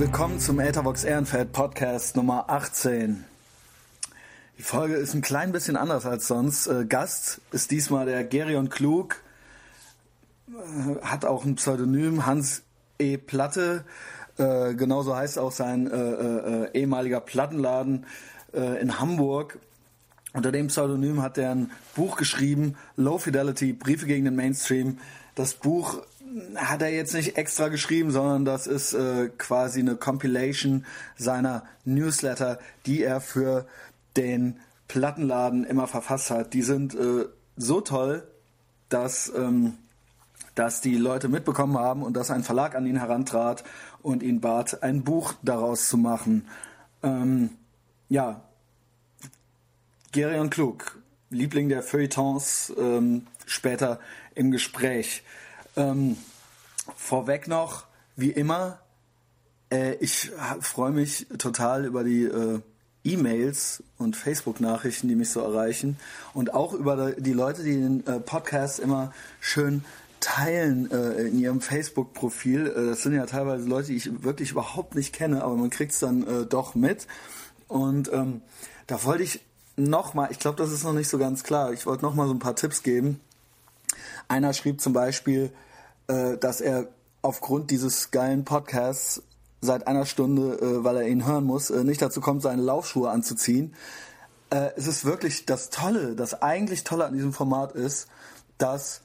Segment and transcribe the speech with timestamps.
[0.00, 3.22] Willkommen zum Etherbox Ehrenfeld Podcast Nummer 18.
[4.56, 6.68] Die Folge ist ein klein bisschen anders als sonst.
[6.68, 9.20] Äh, Gast ist diesmal der Gerion Klug,
[10.48, 12.62] äh, hat auch ein Pseudonym Hans
[12.98, 13.18] E.
[13.18, 13.84] Platte.
[14.38, 15.90] Äh, genauso heißt auch sein
[16.72, 18.06] ehemaliger Plattenladen
[18.54, 19.58] in Hamburg.
[20.32, 24.96] Unter dem Pseudonym hat er ein Buch geschrieben, Low Fidelity, Briefe gegen den Mainstream.
[25.34, 26.00] Das Buch
[26.54, 30.84] hat er jetzt nicht extra geschrieben, sondern das ist äh, quasi eine Compilation
[31.16, 33.66] seiner Newsletter, die er für
[34.16, 36.52] den Plattenladen immer verfasst hat.
[36.52, 38.26] Die sind äh, so toll,
[38.88, 39.74] dass, ähm,
[40.54, 43.64] dass die Leute mitbekommen haben und dass ein Verlag an ihn herantrat
[44.02, 46.48] und ihn bat, ein Buch daraus zu machen.
[47.02, 47.50] Ähm,
[48.08, 48.42] ja,
[50.12, 50.98] Gerion Klug,
[51.30, 54.00] Liebling der Feuilletons, ähm, später
[54.34, 55.22] im Gespräch.
[55.76, 56.16] Ähm,
[56.96, 57.84] vorweg noch,
[58.16, 58.80] wie immer,
[59.70, 62.60] äh, ich freue mich total über die äh,
[63.04, 65.96] E-Mails und Facebook-Nachrichten, die mich so erreichen
[66.34, 69.84] und auch über die Leute, die den äh, Podcast immer schön
[70.20, 72.66] teilen äh, in ihrem Facebook-Profil.
[72.66, 75.92] Äh, das sind ja teilweise Leute, die ich wirklich überhaupt nicht kenne, aber man kriegt
[75.92, 77.06] es dann äh, doch mit.
[77.68, 78.42] Und ähm,
[78.86, 79.40] da wollte ich
[79.76, 82.38] nochmal, ich glaube, das ist noch nicht so ganz klar, ich wollte nochmal so ein
[82.38, 83.20] paar Tipps geben.
[84.28, 85.50] Einer schrieb zum Beispiel,
[86.10, 86.88] äh, dass er
[87.22, 89.22] aufgrund dieses geilen Podcasts
[89.60, 93.10] seit einer Stunde, äh, weil er ihn hören muss, äh, nicht dazu kommt, seine Laufschuhe
[93.10, 93.74] anzuziehen.
[94.50, 98.08] Äh, es ist wirklich das Tolle, das eigentlich Tolle an diesem Format ist,
[98.58, 99.02] dass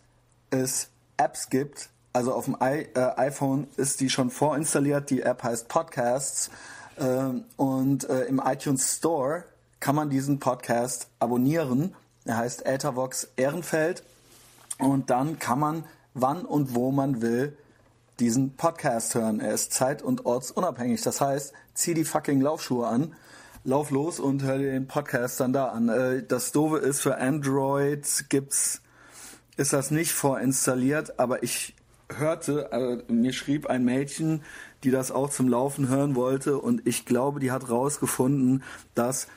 [0.49, 1.89] es Apps gibt.
[2.13, 5.09] Also auf dem I äh, iPhone ist die schon vorinstalliert.
[5.09, 6.49] Die App heißt Podcasts.
[6.97, 9.43] Ähm, und äh, im iTunes Store
[9.81, 11.93] kann man diesen Podcast abonnieren.
[12.23, 14.03] Er heißt Ethervox Ehrenfeld.
[14.79, 15.83] Und dann kann man
[16.15, 17.55] wann und wo man will
[18.19, 19.39] diesen Podcast hören.
[19.39, 21.01] Er ist zeit- und ortsunabhängig.
[21.01, 23.13] Das heißt, zieh die fucking Laufschuhe an,
[23.65, 25.89] lauf los und hör dir den Podcast dann da an.
[25.89, 28.81] Äh, das Doofe ist, für Android gibt's,
[29.57, 31.75] ist das nicht vorinstalliert, aber ich
[32.09, 34.41] hörte, also mir schrieb ein Mädchen,
[34.83, 39.27] die das auch zum Laufen hören wollte und ich glaube, die hat rausgefunden, dass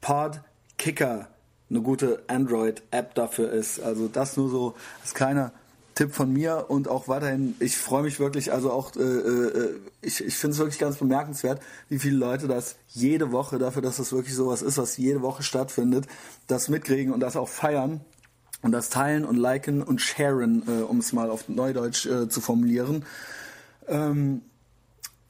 [0.00, 1.28] Podkicker
[1.70, 3.80] eine gute Android-App dafür ist.
[3.80, 5.52] Also das nur so als kleiner
[6.00, 10.24] Tipp von mir und auch weiterhin, ich freue mich wirklich, also auch, äh, äh, ich,
[10.24, 14.10] ich finde es wirklich ganz bemerkenswert, wie viele Leute das jede Woche, dafür, dass das
[14.10, 16.06] wirklich sowas ist, was jede Woche stattfindet,
[16.46, 18.00] das mitkriegen und das auch feiern
[18.62, 22.40] und das teilen und liken und sharen, äh, um es mal auf Neudeutsch äh, zu
[22.40, 23.04] formulieren.
[23.86, 24.40] Ähm,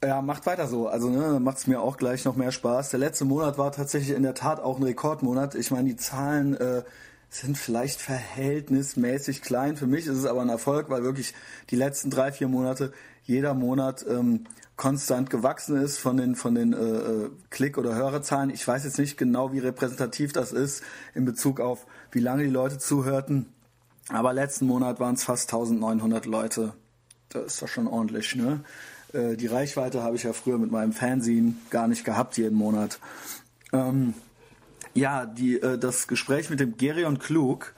[0.01, 0.87] ja, macht weiter so.
[0.87, 2.91] Also ne, macht es mir auch gleich noch mehr Spaß.
[2.91, 5.53] Der letzte Monat war tatsächlich in der Tat auch ein Rekordmonat.
[5.55, 6.83] Ich meine, die Zahlen äh,
[7.31, 9.77] sind vielleicht verhältnismäßig klein.
[9.77, 11.33] Für mich ist es aber ein Erfolg, weil wirklich
[11.69, 12.91] die letzten drei, vier Monate
[13.23, 14.43] jeder Monat ähm,
[14.75, 18.49] konstant gewachsen ist von den von den äh, äh, Klick- oder Hörerzahlen.
[18.49, 20.83] Ich weiß jetzt nicht genau, wie repräsentativ das ist
[21.15, 23.45] in Bezug auf, wie lange die Leute zuhörten.
[24.09, 26.73] Aber letzten Monat waren es fast 1900 Leute.
[27.29, 28.65] Das ist doch schon ordentlich, ne?
[29.13, 32.99] Äh, die Reichweite habe ich ja früher mit meinem Fernsehen gar nicht gehabt jeden Monat.
[33.71, 34.15] Ähm,
[34.93, 37.73] ja, die, äh, das Gespräch mit dem Gerion Klug,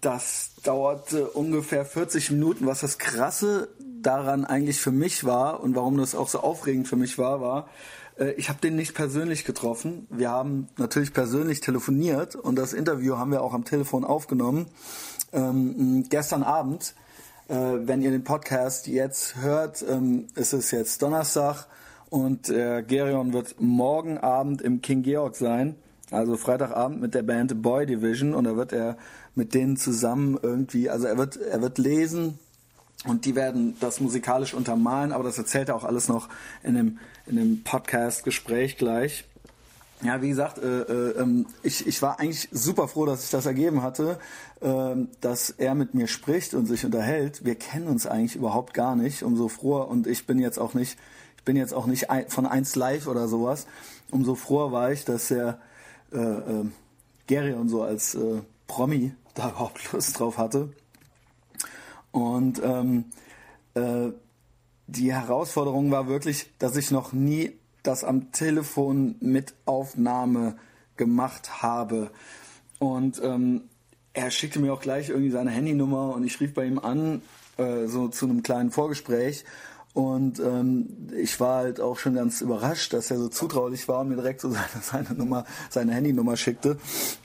[0.00, 2.66] das dauerte ungefähr 40 Minuten.
[2.66, 3.68] Was das Krasse
[4.00, 7.68] daran eigentlich für mich war und warum das auch so aufregend für mich war, war,
[8.18, 10.06] äh, ich habe den nicht persönlich getroffen.
[10.10, 14.66] Wir haben natürlich persönlich telefoniert und das Interview haben wir auch am Telefon aufgenommen.
[15.32, 16.94] Ähm, gestern Abend,
[17.48, 21.66] äh, wenn ihr den Podcast jetzt hört, ähm, ist es jetzt Donnerstag
[22.10, 25.76] und der Gerion wird morgen Abend im King Georg sein.
[26.10, 28.96] Also Freitagabend mit der Band Boy Division und da wird er
[29.34, 32.38] mit denen zusammen irgendwie, also er wird, er wird lesen
[33.04, 36.28] und die werden das musikalisch untermalen, aber das erzählt er auch alles noch
[36.62, 39.24] in dem, in dem Podcast-Gespräch gleich.
[40.02, 43.46] Ja, wie gesagt, äh, äh, ähm, ich, ich war eigentlich super froh, dass sich das
[43.46, 44.18] ergeben hatte,
[44.60, 47.44] äh, dass er mit mir spricht und sich unterhält.
[47.44, 50.96] Wir kennen uns eigentlich überhaupt gar nicht, umso froher und ich bin jetzt auch nicht,
[51.36, 53.66] ich bin jetzt auch nicht von eins live oder sowas.
[54.10, 55.58] Umso froher war ich, dass er
[56.12, 56.64] äh, äh,
[57.26, 60.70] Gary und so als äh, Promi da überhaupt Lust drauf hatte.
[62.10, 63.04] Und ähm,
[63.74, 64.10] äh,
[64.86, 67.52] die Herausforderung war wirklich, dass ich noch nie
[67.82, 70.56] das am Telefon mit Aufnahme
[70.96, 72.10] gemacht habe.
[72.78, 73.62] Und ähm,
[74.12, 77.22] er schickte mir auch gleich irgendwie seine Handynummer und ich rief bei ihm an,
[77.56, 79.44] äh, so zu einem kleinen Vorgespräch.
[79.94, 84.10] Und ähm, ich war halt auch schon ganz überrascht, dass er so zutraulich war und
[84.10, 84.50] mir direkt so
[84.82, 86.78] seine, seine Nummer, seine Handynummer schickte.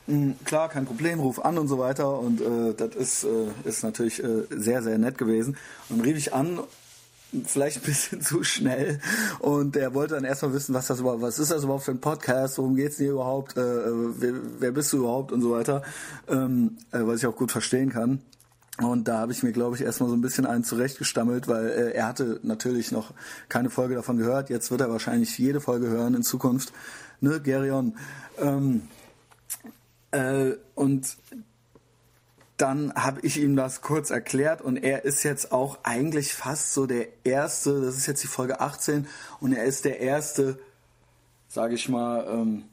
[0.07, 2.19] Mhm, klar, kein Problem, ruf an und so weiter.
[2.19, 5.57] Und äh, das ist, äh, ist natürlich äh, sehr, sehr nett gewesen.
[5.89, 6.60] Und dann rief ich an
[7.45, 9.00] vielleicht ein bisschen zu schnell
[9.39, 12.00] und er wollte dann erstmal wissen, was das überhaupt, was ist das überhaupt für ein
[12.00, 15.81] Podcast, worum geht's denn hier überhaupt, äh, wer, wer, bist du überhaupt und so weiter,
[16.27, 18.21] ähm, äh, was ich auch gut verstehen kann.
[18.81, 21.92] Und da habe ich mir, glaube ich, erstmal so ein bisschen einen zurechtgestammelt, weil äh,
[21.92, 23.14] er hatte natürlich noch
[23.48, 24.50] keine Folge davon gehört.
[24.50, 26.74] Jetzt wird er wahrscheinlich jede Folge hören in Zukunft.
[27.22, 27.96] Ne, Gerion.
[28.40, 28.88] Ähm,
[30.10, 31.18] äh, und
[32.58, 36.86] dann habe ich ihm das kurz erklärt und er ist jetzt auch eigentlich fast so
[36.86, 39.08] der erste, das ist jetzt die Folge 18
[39.40, 40.60] und er ist der erste,
[41.48, 42.64] sage ich mal, ähm,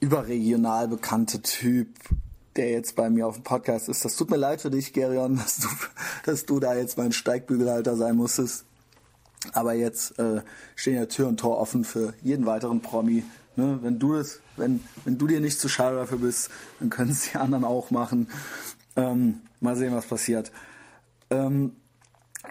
[0.00, 1.88] überregional bekannte Typ,
[2.56, 4.04] der jetzt bei mir auf dem Podcast ist.
[4.04, 5.68] Das tut mir leid für dich, Gerion, dass du,
[6.24, 8.64] dass du da jetzt mein Steigbügelhalter sein musstest.
[9.52, 10.42] Aber jetzt äh,
[10.74, 13.22] stehen ja Tür und Tor offen für jeden weiteren Promi,
[13.56, 13.78] Ne?
[13.82, 17.30] Wenn du das, wenn, wenn du dir nicht zu schade dafür bist, dann können es
[17.30, 18.28] die anderen auch machen.
[18.94, 20.52] Ähm, mal sehen, was passiert.
[21.30, 21.72] Ähm,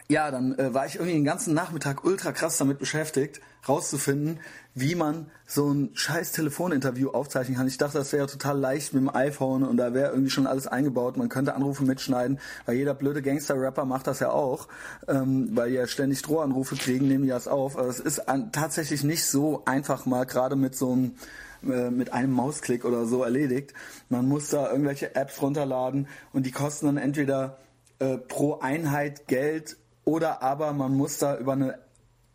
[0.08, 4.40] ja, dann äh, war ich irgendwie den ganzen Nachmittag ultra krass damit beschäftigt, rauszufinden,
[4.74, 7.68] wie man so ein scheiß Telefoninterview aufzeichnen kann.
[7.68, 10.68] Ich dachte, das wäre total leicht mit dem iPhone und da wäre irgendwie schon alles
[10.68, 11.18] eingebaut.
[11.18, 14.68] Man könnte Anrufe mitschneiden, weil jeder blöde Gangster-Rapper macht das ja auch,
[15.08, 17.78] ähm, weil die ja ständig Drohanrufe kriegen, nehmen die das auf.
[17.78, 21.16] Aber es ist an, tatsächlich nicht so einfach mal, gerade mit so einem
[21.64, 23.74] äh, mit einem Mausklick oder so erledigt.
[24.10, 27.58] Man muss da irgendwelche Apps runterladen und die kosten dann entweder
[28.00, 31.80] äh, pro Einheit Geld oder aber man muss da über eine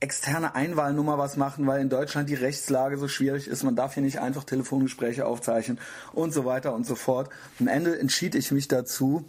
[0.00, 3.62] externe Einwahlnummer was machen, weil in Deutschland die Rechtslage so schwierig ist.
[3.62, 5.78] Man darf hier nicht einfach Telefongespräche aufzeichnen
[6.12, 7.28] und so weiter und so fort.
[7.60, 9.24] Am Ende entschied ich mich dazu,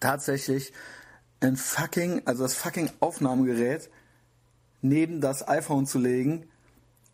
[0.00, 0.72] tatsächlich
[1.40, 3.90] ein fucking, also das fucking Aufnahmegerät
[4.80, 6.46] neben das iPhone zu legen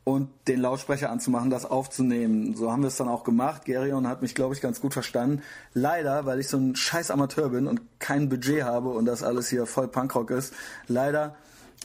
[0.08, 2.56] und den Lautsprecher anzumachen, das aufzunehmen.
[2.56, 3.66] So haben wir es dann auch gemacht.
[3.66, 5.43] Gerion hat mich, glaube ich, ganz gut verstanden.
[5.75, 9.50] Leider, weil ich so ein scheiß Amateur bin und kein Budget habe und das alles
[9.50, 10.55] hier voll Punkrock ist,
[10.87, 11.37] leider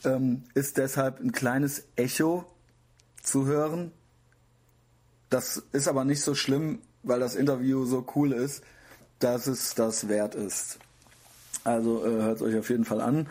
[0.06, 2.46] ähm, ist deshalb ein kleines Echo
[3.22, 3.92] zu hören.
[5.30, 8.64] Das ist aber nicht so schlimm, weil das Interview so cool ist,
[9.20, 10.80] dass es das wert ist.
[11.66, 13.28] Also äh, hört es euch auf jeden Fall an.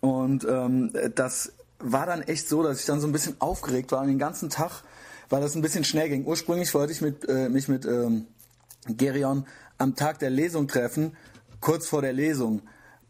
[0.00, 4.02] Und ähm, das war dann echt so, dass ich dann so ein bisschen aufgeregt war
[4.02, 4.82] und den ganzen Tag,
[5.28, 6.24] weil das ein bisschen schnell ging.
[6.24, 8.26] Ursprünglich wollte ich mit, äh, mich mit ähm,
[8.86, 9.46] Gerion
[9.78, 11.16] am Tag der Lesung treffen,
[11.60, 12.62] kurz vor der Lesung.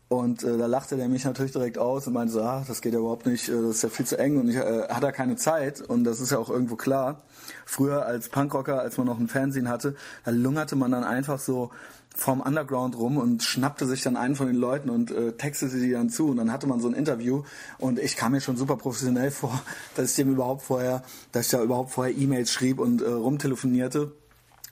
[0.08, 2.92] Und äh, da lachte der mich natürlich direkt aus und meinte so, ah, das geht
[2.92, 5.12] ja überhaupt nicht, äh, das ist ja viel zu eng und ich äh, hatte da
[5.12, 7.22] keine Zeit und das ist ja auch irgendwo klar.
[7.64, 11.70] Früher als Punkrocker, als man noch ein Fernsehen hatte, da lungerte man dann einfach so
[12.16, 15.92] vorm Underground rum und schnappte sich dann einen von den Leuten und äh, textete die
[15.92, 17.42] dann zu und dann hatte man so ein Interview
[17.78, 19.60] und ich kam mir schon super professionell vor,
[19.94, 21.02] dass ich dem überhaupt vorher,
[21.32, 24.12] dass ich da überhaupt vorher E-Mails schrieb und äh, rumtelefonierte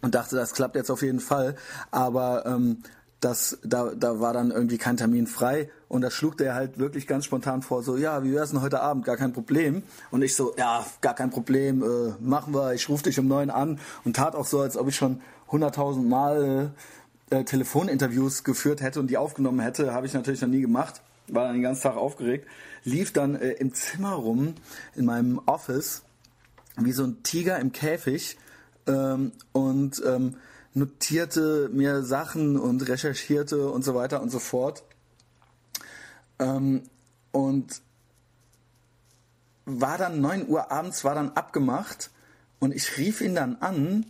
[0.01, 1.57] und dachte, das klappt jetzt auf jeden Fall,
[1.91, 2.83] aber ähm,
[3.21, 7.07] das, da, da war dann irgendwie kein Termin frei und da schlug der halt wirklich
[7.07, 9.05] ganz spontan vor, so, ja, wie wär's denn heute Abend?
[9.05, 9.83] Gar kein Problem.
[10.11, 13.51] Und ich so, ja, gar kein Problem, äh, machen wir, ich rufe dich um neun
[13.51, 16.81] an und tat auch so, als ob ich schon hunderttausend Mal äh,
[17.31, 21.01] Telefoninterviews geführt hätte und die aufgenommen hätte, habe ich natürlich noch nie gemacht.
[21.29, 22.47] War dann den ganzen Tag aufgeregt.
[22.85, 24.55] Lief dann äh, im Zimmer rum,
[24.95, 26.03] in meinem Office,
[26.77, 28.37] wie so ein Tiger im Käfig
[28.87, 30.37] ähm, und ähm,
[30.75, 34.85] notierte mir Sachen und recherchierte und so weiter und so fort.
[36.39, 36.83] Ähm,
[37.33, 37.81] und
[39.65, 42.11] war dann 9 Uhr abends, war dann abgemacht
[42.59, 44.07] und ich rief ihn dann an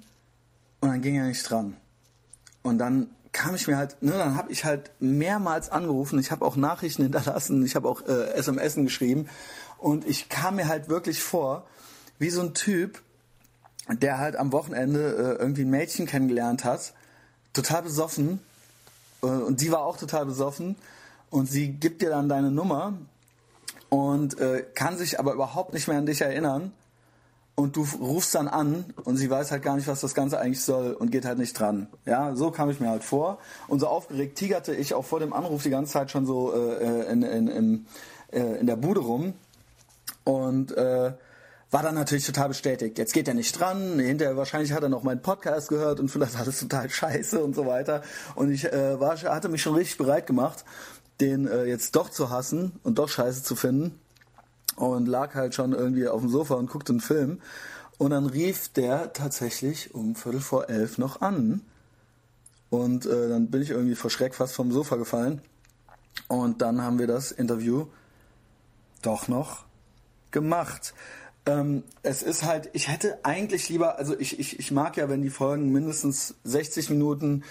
[0.80, 1.76] und dann ging er nicht dran.
[2.64, 6.44] Und dann kam ich mir halt, ne, dann habe ich halt mehrmals angerufen, ich habe
[6.44, 9.28] auch Nachrichten hinterlassen, ich habe auch äh, SMS geschrieben.
[9.78, 11.66] Und ich kam mir halt wirklich vor,
[12.18, 13.02] wie so ein Typ,
[13.90, 16.94] der halt am Wochenende äh, irgendwie ein Mädchen kennengelernt hat,
[17.52, 18.40] total besoffen.
[19.22, 20.76] Äh, und die war auch total besoffen.
[21.28, 22.94] Und sie gibt dir dann deine Nummer
[23.90, 26.72] und äh, kann sich aber überhaupt nicht mehr an dich erinnern
[27.56, 30.62] und du rufst dann an und sie weiß halt gar nicht, was das Ganze eigentlich
[30.62, 31.88] soll und geht halt nicht dran.
[32.04, 35.32] Ja, so kam ich mir halt vor und so aufgeregt tigerte ich auch vor dem
[35.32, 37.86] Anruf die ganze Zeit schon so äh, in, in, in,
[38.32, 39.34] äh, in der Bude rum
[40.24, 41.12] und äh,
[41.70, 42.98] war dann natürlich total bestätigt.
[42.98, 43.98] Jetzt geht er nicht dran.
[43.98, 47.56] Hinterher wahrscheinlich hat er noch meinen Podcast gehört und vielleicht hat es total scheiße und
[47.56, 48.02] so weiter.
[48.36, 50.64] Und ich äh, war, hatte mich schon richtig bereit gemacht,
[51.20, 53.98] den äh, jetzt doch zu hassen und doch scheiße zu finden.
[54.76, 57.40] Und lag halt schon irgendwie auf dem Sofa und guckte einen Film.
[57.98, 61.62] Und dann rief der tatsächlich um Viertel vor elf noch an.
[62.70, 65.40] Und äh, dann bin ich irgendwie vor Schreck fast vom Sofa gefallen.
[66.28, 67.86] Und dann haben wir das Interview
[69.02, 69.64] doch noch
[70.30, 70.94] gemacht.
[71.46, 75.22] Ähm, es ist halt, ich hätte eigentlich lieber, also ich, ich, ich mag ja, wenn
[75.22, 77.44] die Folgen mindestens 60 Minuten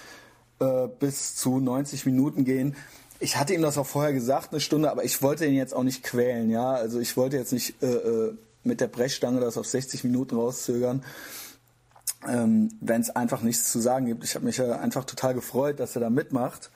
[0.60, 2.76] äh, bis zu 90 Minuten gehen.
[3.24, 5.84] Ich hatte ihm das auch vorher gesagt, eine Stunde, aber ich wollte ihn jetzt auch
[5.84, 6.74] nicht quälen, ja.
[6.74, 11.04] Also ich wollte jetzt nicht äh, äh mit der Brechstange das auf 60 Minuten rauszögern,
[12.26, 14.24] ähm, wenn es einfach nichts zu sagen gibt.
[14.24, 16.72] Ich habe mich ja einfach total gefreut, dass er da mitmacht.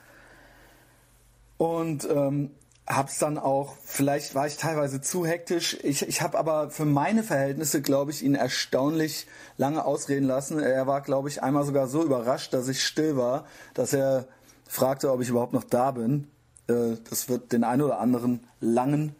[1.56, 2.50] Und ähm,
[2.86, 5.78] hab's dann auch, vielleicht war ich teilweise zu hektisch.
[5.82, 9.26] Ich, ich habe aber für meine Verhältnisse, glaube ich, ihn erstaunlich
[9.56, 10.58] lange ausreden lassen.
[10.58, 14.26] Er war, glaube ich, einmal sogar so überrascht, dass ich still war, dass er
[14.68, 16.28] fragte, ob ich überhaupt noch da bin.
[16.68, 19.14] Äh, das wird den einen oder anderen langen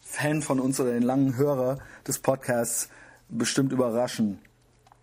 [0.00, 2.88] Fan von uns oder den langen Hörer des Podcasts
[3.28, 4.38] bestimmt überraschen.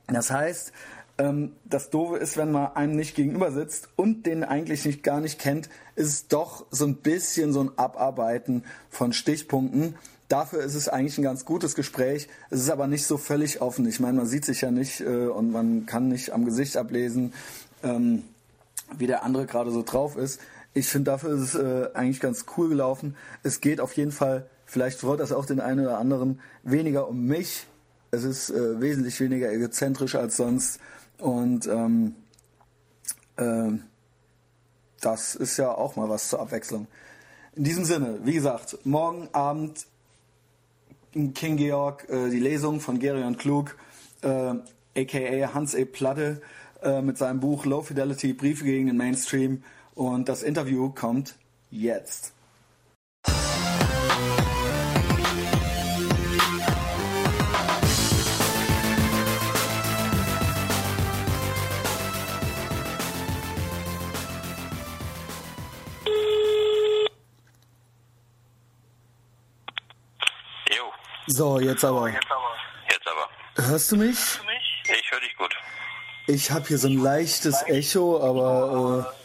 [0.08, 0.72] Das heißt,
[1.18, 5.20] ähm, das Doofe ist, wenn man einem nicht gegenüber sitzt und den eigentlich nicht gar
[5.20, 9.96] nicht kennt, ist es doch so ein bisschen so ein Abarbeiten von Stichpunkten.
[10.30, 12.30] Dafür ist es eigentlich ein ganz gutes Gespräch.
[12.50, 13.88] Es ist aber nicht so völlig offen.
[13.88, 17.34] Ich meine, man sieht sich ja nicht äh, und man kann nicht am Gesicht ablesen,
[17.84, 18.24] ähm,
[18.98, 20.40] wie der andere gerade so drauf ist.
[20.74, 23.16] Ich finde, dafür ist es äh, eigentlich ganz cool gelaufen.
[23.44, 27.26] Es geht auf jeden Fall, vielleicht freut das auch den einen oder anderen, weniger um
[27.26, 27.68] mich.
[28.12, 30.80] Es ist äh, wesentlich weniger egozentrisch als sonst.
[31.18, 32.16] Und ähm,
[33.38, 33.72] äh,
[35.02, 36.88] das ist ja auch mal was zur Abwechslung.
[37.56, 39.86] In diesem Sinne, wie gesagt, morgen Abend
[41.14, 43.76] in King Georg äh, die Lesung von Gerion Klug,
[44.22, 44.54] äh,
[44.96, 45.86] aka Hans E.
[45.86, 46.42] Platte,
[46.82, 49.64] äh, mit seinem Buch Low Fidelity Briefe gegen den Mainstream.
[50.00, 51.36] Und das Interview kommt
[51.72, 52.34] jetzt.
[71.28, 72.08] So, jetzt aber.
[72.08, 72.26] Jetzt
[73.06, 73.68] aber.
[73.68, 74.18] Hörst du mich?
[74.86, 75.54] Ich höre dich gut.
[76.28, 79.12] Ich habe hier so ein leichtes Echo, aber.
[79.14, 79.19] Äh,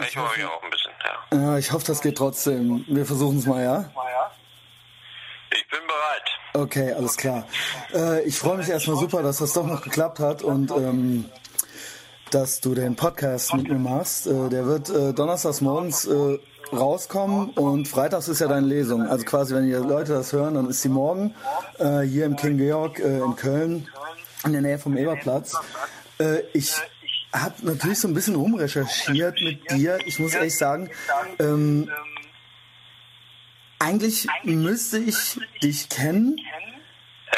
[0.00, 1.38] ja, ich auch ein bisschen, ja.
[1.38, 2.84] Ja, ich hoffe, das geht trotzdem.
[2.88, 3.90] Wir versuchen es mal, ja?
[5.54, 6.30] Ich bin bereit.
[6.54, 7.46] Okay, alles klar.
[7.94, 11.26] Äh, ich freue mich erstmal super, dass das doch noch geklappt hat und ähm,
[12.30, 14.26] dass du den Podcast mit mir machst.
[14.26, 16.38] Äh, der wird äh, donnerstags morgens äh,
[16.72, 19.06] rauskommen und freitags ist ja deine Lesung.
[19.06, 21.34] Also quasi, wenn die Leute das hören, dann ist sie morgen
[21.78, 23.88] äh, hier im King Georg äh, in Köln,
[24.44, 25.54] in der Nähe vom Eberplatz.
[26.52, 26.76] Ich
[27.32, 29.98] habe natürlich so ein bisschen rumrecherchiert mit dir.
[30.06, 30.90] Ich muss ehrlich sagen,
[31.38, 31.90] ähm,
[33.78, 36.36] eigentlich müsste ich dich kennen.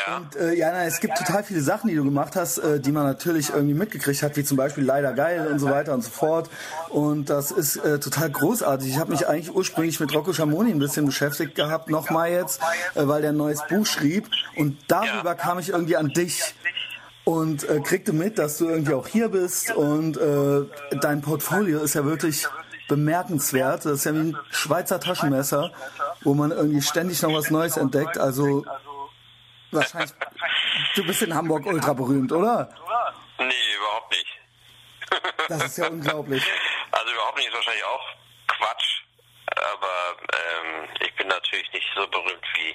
[0.07, 0.17] Ja.
[0.17, 2.91] Und äh, ja, nein, es gibt total viele Sachen, die du gemacht hast, äh, die
[2.91, 6.11] man natürlich irgendwie mitgekriegt hat, wie zum Beispiel Leider geil und so weiter und so
[6.11, 6.51] fort.
[6.91, 8.89] Und das ist äh, total großartig.
[8.89, 12.61] Ich habe mich eigentlich ursprünglich mit Rocco Schamoni ein bisschen beschäftigt gehabt, nochmal jetzt,
[12.95, 14.29] äh, weil der ein neues Buch schrieb.
[14.57, 16.55] Und darüber kam ich irgendwie an dich
[17.25, 21.95] und äh, kriegte mit, dass du irgendwie auch hier bist und äh, dein Portfolio ist
[21.95, 22.47] ja wirklich
[22.89, 23.85] bemerkenswert.
[23.85, 25.73] Das ist ja wie ein Schweizer Taschenmesser,
[26.23, 28.19] wo man irgendwie ständig noch was Neues entdeckt.
[28.19, 28.65] Also
[29.75, 30.13] Wahrscheinlich.
[30.95, 32.69] Du bist in Hamburg ultra berühmt, oder?
[33.39, 34.27] Nee, überhaupt nicht.
[35.49, 36.43] Das ist ja unglaublich.
[36.91, 38.07] Also überhaupt nicht ist wahrscheinlich auch
[38.49, 39.03] Quatsch.
[39.57, 42.75] Aber ähm, ich bin natürlich nicht so berühmt wie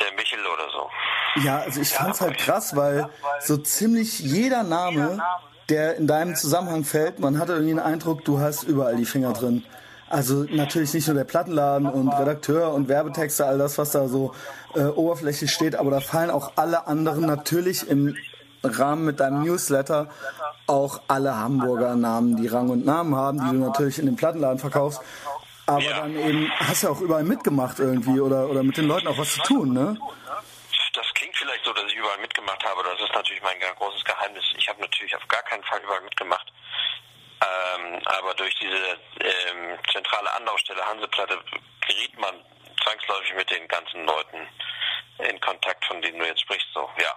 [0.00, 1.42] der Michel oder so.
[1.42, 3.08] Ja, also ich fand's halt krass, weil
[3.40, 5.22] so ziemlich jeder Name,
[5.68, 9.32] der in deinem Zusammenhang fällt, man hatte irgendwie den Eindruck, du hast überall die Finger
[9.32, 9.64] drin.
[10.08, 14.34] Also natürlich nicht nur der Plattenladen und Redakteur und Werbetexte, all das, was da so
[14.74, 18.14] äh, oberflächlich steht, aber da fallen auch alle anderen natürlich im
[18.62, 20.08] Rahmen mit deinem Newsletter
[20.66, 24.58] auch alle Hamburger Namen, die Rang und Namen haben, die du natürlich in dem Plattenladen
[24.58, 25.00] verkaufst.
[25.66, 26.00] Aber ja.
[26.00, 29.34] dann eben hast du auch überall mitgemacht irgendwie oder, oder mit den Leuten auch was
[29.34, 29.96] zu tun, ne?
[30.92, 32.82] Das klingt vielleicht so, dass ich überall mitgemacht habe.
[32.84, 34.44] Das ist natürlich mein großes Geheimnis.
[34.56, 36.52] Ich habe natürlich auf gar keinen Fall überall mitgemacht.
[37.42, 38.76] Ähm, aber durch diese
[39.20, 41.38] ähm, zentrale Anlaufstelle Hanseplatte
[41.86, 42.34] geriet man
[42.82, 44.46] zwangsläufig mit den ganzen Leuten
[45.18, 46.68] in Kontakt, von denen du jetzt sprichst.
[46.74, 47.14] So, ja.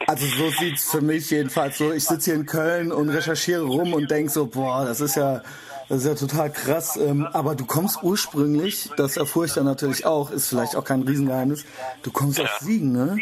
[0.06, 1.92] Also so sieht es für mich jedenfalls so.
[1.92, 5.42] Ich sitze hier in Köln und recherchiere rum und denke so, boah, das ist ja,
[5.88, 6.96] das ist ja total krass.
[6.96, 11.02] Ähm, aber du kommst ursprünglich, das erfuhr ich dann natürlich auch, ist vielleicht auch kein
[11.02, 11.64] Riesengeheimnis,
[12.02, 12.44] du kommst ja.
[12.44, 13.18] aus Siegen, ne?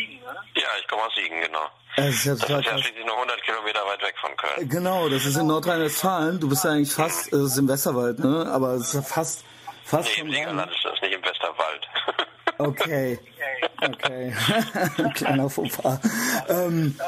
[0.54, 1.66] Ja, ich komme aus Siegen, genau.
[1.96, 4.68] Das ist ja, das ist ja schließlich nur 100 Kilometer weit weg von Köln.
[4.68, 6.40] Genau, das ist in Nordrhein-Westfalen.
[6.40, 8.46] Du bist ja eigentlich fast, es ist im Westerwald, ne?
[8.50, 9.44] Aber es ist ja fast,
[9.84, 10.10] fast.
[10.16, 11.88] Nee, im Siegerland ist das nicht im Westerwald.
[12.58, 13.18] Okay.
[13.78, 14.34] Okay.
[15.14, 16.00] Kleiner Fauxpas.
[16.48, 16.98] Ähm,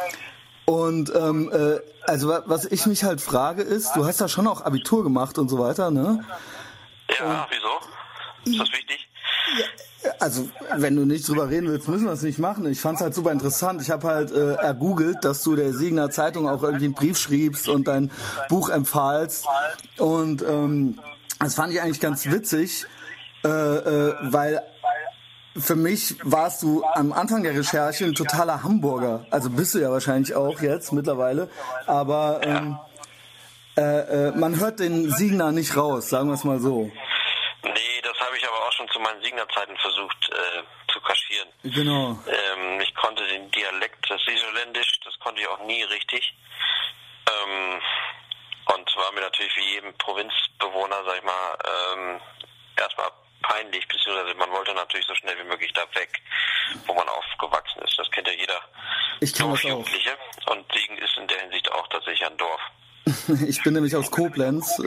[0.68, 4.60] und ähm, äh, also was ich mich halt frage ist, du hast ja schon auch
[4.66, 6.22] Abitur gemacht und so weiter, ne?
[7.18, 8.52] Ja, und, wieso?
[8.52, 9.08] Ist das wichtig?
[10.04, 12.66] Ja, also, wenn du nicht drüber reden willst, müssen wir es nicht machen.
[12.66, 13.80] Ich fand es halt super interessant.
[13.80, 17.66] Ich habe halt äh, ergoogelt, dass du der Siegener Zeitung auch irgendwie einen Brief schriebst
[17.70, 18.10] und dein
[18.50, 19.46] Buch empfahlst.
[19.96, 20.98] Und ähm,
[21.38, 22.84] Das fand ich eigentlich ganz witzig,
[23.42, 24.62] äh, äh, weil
[25.57, 29.26] für mich warst du am Anfang der Recherche ein totaler Hamburger.
[29.31, 31.50] Also bist du ja wahrscheinlich auch jetzt mittlerweile.
[31.87, 32.78] Aber ähm,
[33.76, 36.90] äh, äh, man hört den Siegner nicht raus, sagen wir es mal so.
[37.62, 41.49] Nee, das habe ich aber auch schon zu meinen Siegnerzeiten versucht äh, zu kaschieren.
[41.62, 42.19] Genau.
[42.26, 46.35] Ähm, ich konnte den Dialekt, das Isoländisch, das konnte ich auch nie richtig.
[47.28, 47.81] Ähm,
[48.75, 52.21] und war mir natürlich wie jedem Provinzbewohner, sag ich mal, ähm,
[52.76, 53.11] erstmal
[53.49, 56.21] peinlich, beziehungsweise man wollte natürlich so schnell wie möglich da weg,
[56.87, 57.99] wo man aufgewachsen ist.
[57.99, 58.61] Das kennt ja jeder
[59.21, 59.87] Ich kenn das auch.
[60.52, 62.61] Und Siegen ist in der Hinsicht auch tatsächlich ein Dorf.
[63.47, 64.78] Ich bin nämlich aus Koblenz.
[64.81, 64.87] Äh,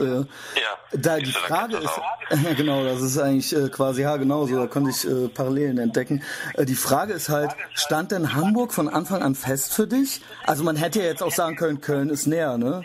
[0.60, 0.78] Ja.
[0.92, 2.00] da die Frage ist,
[2.56, 4.56] genau, das ist eigentlich äh, quasi ja genauso.
[4.60, 6.22] Da konnte ich äh, Parallelen entdecken.
[6.58, 10.20] Die Frage ist halt, stand denn Hamburg von Anfang an fest für dich?
[10.46, 12.84] Also man hätte ja jetzt auch sagen können, Köln ist näher, ne?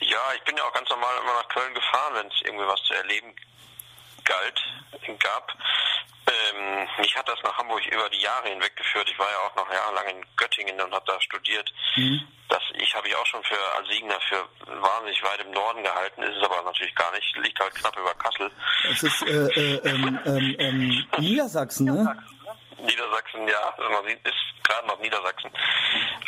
[0.00, 2.80] Ja, ich bin ja auch ganz normal immer nach Köln gefahren, wenn es irgendwie was
[2.84, 3.34] zu erleben
[4.30, 4.62] galt,
[5.18, 5.52] gab.
[6.26, 9.08] Ähm, mich hat das nach Hamburg über die Jahre hinweg geführt.
[9.10, 11.72] Ich war ja auch noch jahrelang in Göttingen und habe da studiert.
[12.48, 14.42] Das ich habe ich auch schon für als Siegner für
[14.80, 17.36] wahnsinnig weit im Norden gehalten, ist es aber natürlich gar nicht.
[17.36, 18.50] Liegt halt knapp über Kassel.
[18.90, 22.16] Es ist äh, äh, ähm, ähm, Niedersachsen, ne?
[22.78, 25.50] Niedersachsen, ja, also man sieht, ist gerade noch Niedersachsen.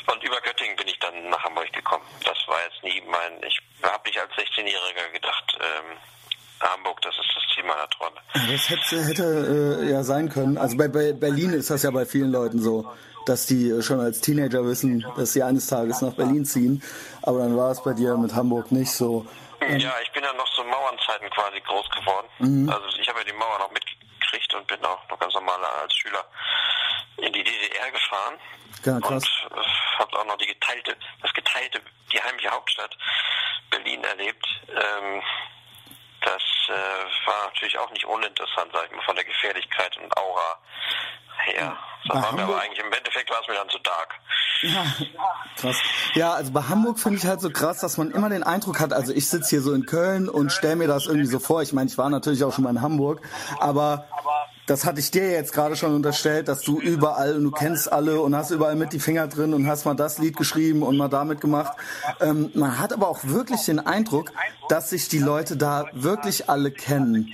[0.06, 2.04] Und über Göttingen bin ich dann nach Hamburg gekommen.
[2.24, 5.96] Das war jetzt nie mein, ich habe nicht als 16-Jähriger gedacht, ähm,
[6.70, 8.16] Hamburg, das ist das Ziel meiner Träume.
[8.34, 10.58] Das hätte, hätte äh, ja sein können.
[10.58, 12.90] Also bei, bei Berlin ist das ja bei vielen Leuten so,
[13.26, 16.82] dass die äh, schon als Teenager wissen, dass sie eines Tages nach Berlin ziehen.
[17.22, 19.26] Aber dann war es bei dir mit Hamburg nicht so.
[19.60, 22.68] Ja, ich bin ja noch zu Mauernzeiten quasi groß geworden.
[22.68, 25.94] Also ich habe ja die Mauer noch mitgekriegt und bin auch noch ganz normal als
[25.94, 26.24] Schüler
[27.18, 28.34] in die DDR gefahren.
[28.84, 29.24] Ja, krass.
[29.50, 29.64] Und äh,
[29.98, 31.80] habe auch noch die geteilte, das geteilte,
[32.12, 32.96] die heimliche Hauptstadt
[33.70, 34.44] Berlin erlebt.
[34.68, 35.22] Ähm,
[36.24, 40.58] das äh, war natürlich auch nicht uninteressant, sag ich mal, von der Gefährlichkeit und Aura
[41.44, 41.76] her.
[42.08, 44.14] Bei war mir aber eigentlich im Endeffekt war es mir dann zu dark.
[44.62, 44.84] Ja,
[45.56, 45.76] krass.
[46.14, 48.92] Ja, also bei Hamburg finde ich halt so krass, dass man immer den Eindruck hat,
[48.92, 51.62] also ich sitze hier so in Köln und stelle mir das irgendwie so vor.
[51.62, 53.22] Ich meine, ich war natürlich auch schon mal in Hamburg,
[53.58, 54.06] aber
[54.66, 58.20] das hatte ich dir jetzt gerade schon unterstellt, dass du überall und du kennst alle
[58.20, 61.08] und hast überall mit die Finger drin und hast mal das Lied geschrieben und mal
[61.08, 61.72] damit gemacht.
[62.20, 64.30] Ähm, man hat aber auch wirklich den Eindruck,
[64.68, 67.32] dass sich die Leute da wirklich alle kennen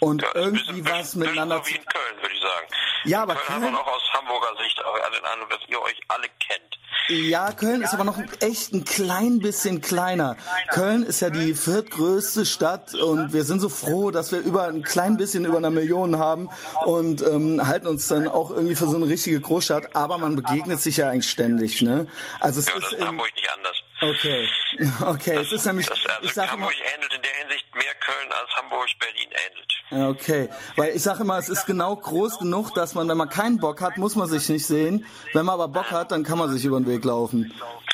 [0.00, 2.66] und Ja, irgendwie was miteinander Köln, würde ich sagen.
[3.04, 4.82] Ja, aber Köln, Köln- hat man auch aus Hamburger Sicht
[5.24, 6.78] Eindruck, dass ihr euch alle kennt.
[7.08, 10.36] Ja, Köln ist aber noch echt ein klein bisschen kleiner.
[10.70, 14.82] Köln ist ja die viertgrößte Stadt und wir sind so froh, dass wir über ein
[14.82, 16.48] klein bisschen über eine Million haben
[16.84, 19.94] und ähm, halten uns dann auch irgendwie für so eine richtige Großstadt.
[19.94, 22.06] Aber man begegnet sich ja eigentlich ständig, ne?
[22.40, 23.76] Also es Ja, das ist in Hamburg nicht anders.
[24.00, 24.48] okay,
[25.06, 27.94] okay, es ist nämlich, Das, ich also sage immer, Hamburg ähnelt in der Hinsicht mehr
[28.00, 29.73] Köln als Hamburg Berlin ähnelt.
[29.90, 33.28] Ja, Okay, weil ich sage immer, es ist genau groß genug, dass man, wenn man
[33.28, 35.04] keinen Bock hat, muss man sich nicht sehen.
[35.34, 37.52] Wenn man aber Bock hat, dann kann man sich über den Weg laufen.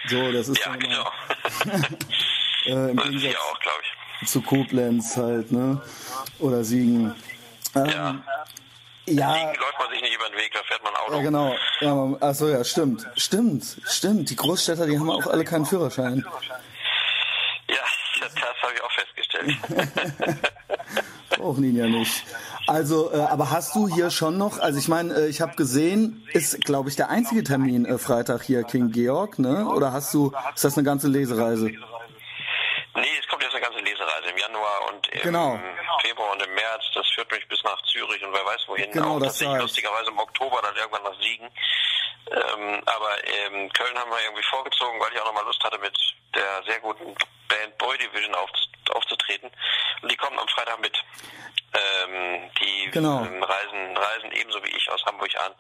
[0.09, 1.05] So, das ist Ja, genau.
[2.67, 3.79] äh, im das Gegensatz auch, glaube
[4.23, 4.29] ich.
[4.29, 5.81] zu Koblenz halt, ne?
[6.39, 7.15] Oder Siegen.
[7.75, 8.15] Ähm, Ja.
[9.07, 11.17] ja, Siegen läuft man sich nicht über den Weg, da fährt man Auto.
[11.17, 11.55] ja, genau.
[11.81, 13.07] Ja, man- ach so, ja, stimmt.
[13.17, 14.31] Stimmt, stimmt.
[14.31, 16.25] Die Großstädter, die haben auch alle keinen Führerschein.
[17.69, 17.77] Ja,
[18.21, 19.57] das, das habe ich auch festgestellt.
[21.41, 22.25] Brauchen ihn ja nicht.
[22.67, 26.23] Also, äh, aber hast du hier schon noch, also ich meine, äh, ich habe gesehen,
[26.33, 29.67] ist, glaube ich, der einzige Termin äh, Freitag hier King Georg, ne?
[29.69, 31.67] Oder hast du, ist das eine ganze Lesereise?
[31.67, 35.59] nee, es kommt jetzt eine ganze Lesereise im Januar und im Genau.
[36.03, 36.83] Februar und im März.
[36.95, 38.91] Das führt mich bis nach Zürich und wer weiß wohin.
[38.93, 39.63] Genau, auch das tatsächlich ich.
[39.63, 41.49] lustigerweise im Oktober dann irgendwann nach Siegen.
[42.31, 45.97] Ähm, aber ähm, Köln haben wir irgendwie vorgezogen, weil ich auch nochmal Lust hatte, mit
[46.35, 47.05] der sehr guten
[47.49, 49.51] Band Boy Division aufzu aufzutreten.
[50.03, 50.97] Und die kommen am Freitag mit.
[51.73, 53.21] Ähm, die Genau.
[53.25, 55.53] ähm, reisen, reisen ebenso wie ich aus Hamburg an,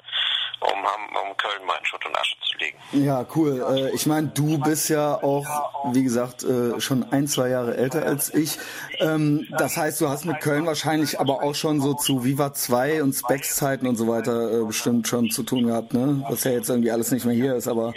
[0.61, 2.77] um, um Köln mal in Schutt und Asche zu legen.
[2.91, 3.65] Ja, cool.
[3.71, 5.47] Äh, ich meine, du bist ja auch,
[5.93, 8.59] wie gesagt, äh, schon ein, zwei Jahre älter als ich.
[8.99, 13.05] Ähm, das heißt, du hast mit Köln wahrscheinlich aber auch schon so zu Viva 2
[13.05, 16.25] und Specs Zeiten und so weiter äh, bestimmt schon zu tun gehabt, ne?
[16.29, 17.95] Was ja jetzt irgendwie alles nicht mehr hier ist, aber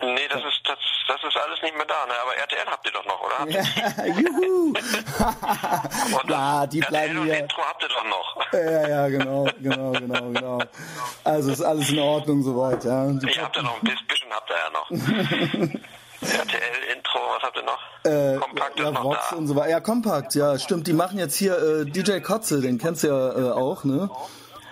[0.00, 0.60] Nee, das ist
[1.48, 2.12] alles nicht mehr da, ne?
[2.22, 3.50] Aber RTL habt ihr doch noch, oder?
[3.50, 4.74] Ja, juhu!
[6.20, 7.38] Und ja, die RTL bleiben und hier.
[7.38, 8.52] Intro habt ihr doch noch.
[8.52, 10.58] Ja, ja, genau, genau, genau, genau.
[11.24, 13.06] Also ist alles in Ordnung soweit, ja.
[13.06, 14.90] Die Ihr habt ja noch ein bisschen, bisschen habt ihr ja noch.
[16.20, 17.78] RTL Intro, was habt ihr noch?
[18.04, 19.36] Äh, Kompakt ja, ist noch Vox da.
[19.36, 19.70] und so weiter.
[19.70, 20.86] Ja, Kompakt, ja, stimmt.
[20.86, 24.10] Die machen jetzt hier äh, DJ Kotze, den kennst du ja äh, auch, ne?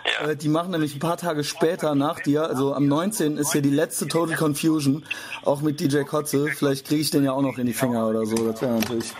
[0.07, 0.29] Ja.
[0.29, 3.37] Äh, die machen nämlich ein paar Tage später nach dir, also am 19.
[3.39, 5.07] ist hier die letzte Total Confusion,
[5.45, 6.49] auch mit DJ Kotze.
[6.49, 8.37] Vielleicht kriege ich den ja auch noch in die Finger oder so.
[8.51, 9.13] Das wäre natürlich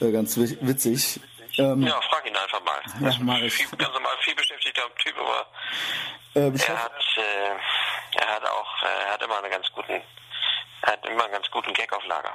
[0.00, 1.20] äh, ganz witzig.
[1.58, 3.10] Ähm, ja, frag ihn einfach mal.
[3.10, 3.54] Ja, mach ich.
[3.54, 5.46] Viel, ganz normal viel beschäftigter Typ, aber
[6.34, 10.00] äh, er hat, äh, er hat auch, äh, er hat immer einen ganz guten,
[10.82, 12.32] er hat immer einen ganz guten Gag auf Lager.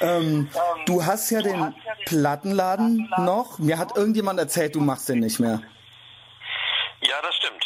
[0.00, 0.50] ähm,
[0.86, 1.74] du hast ja den
[2.06, 3.58] Plattenladen noch.
[3.58, 5.62] Mir hat irgendjemand erzählt, du machst den nicht mehr.
[7.00, 7.64] Ja, das stimmt.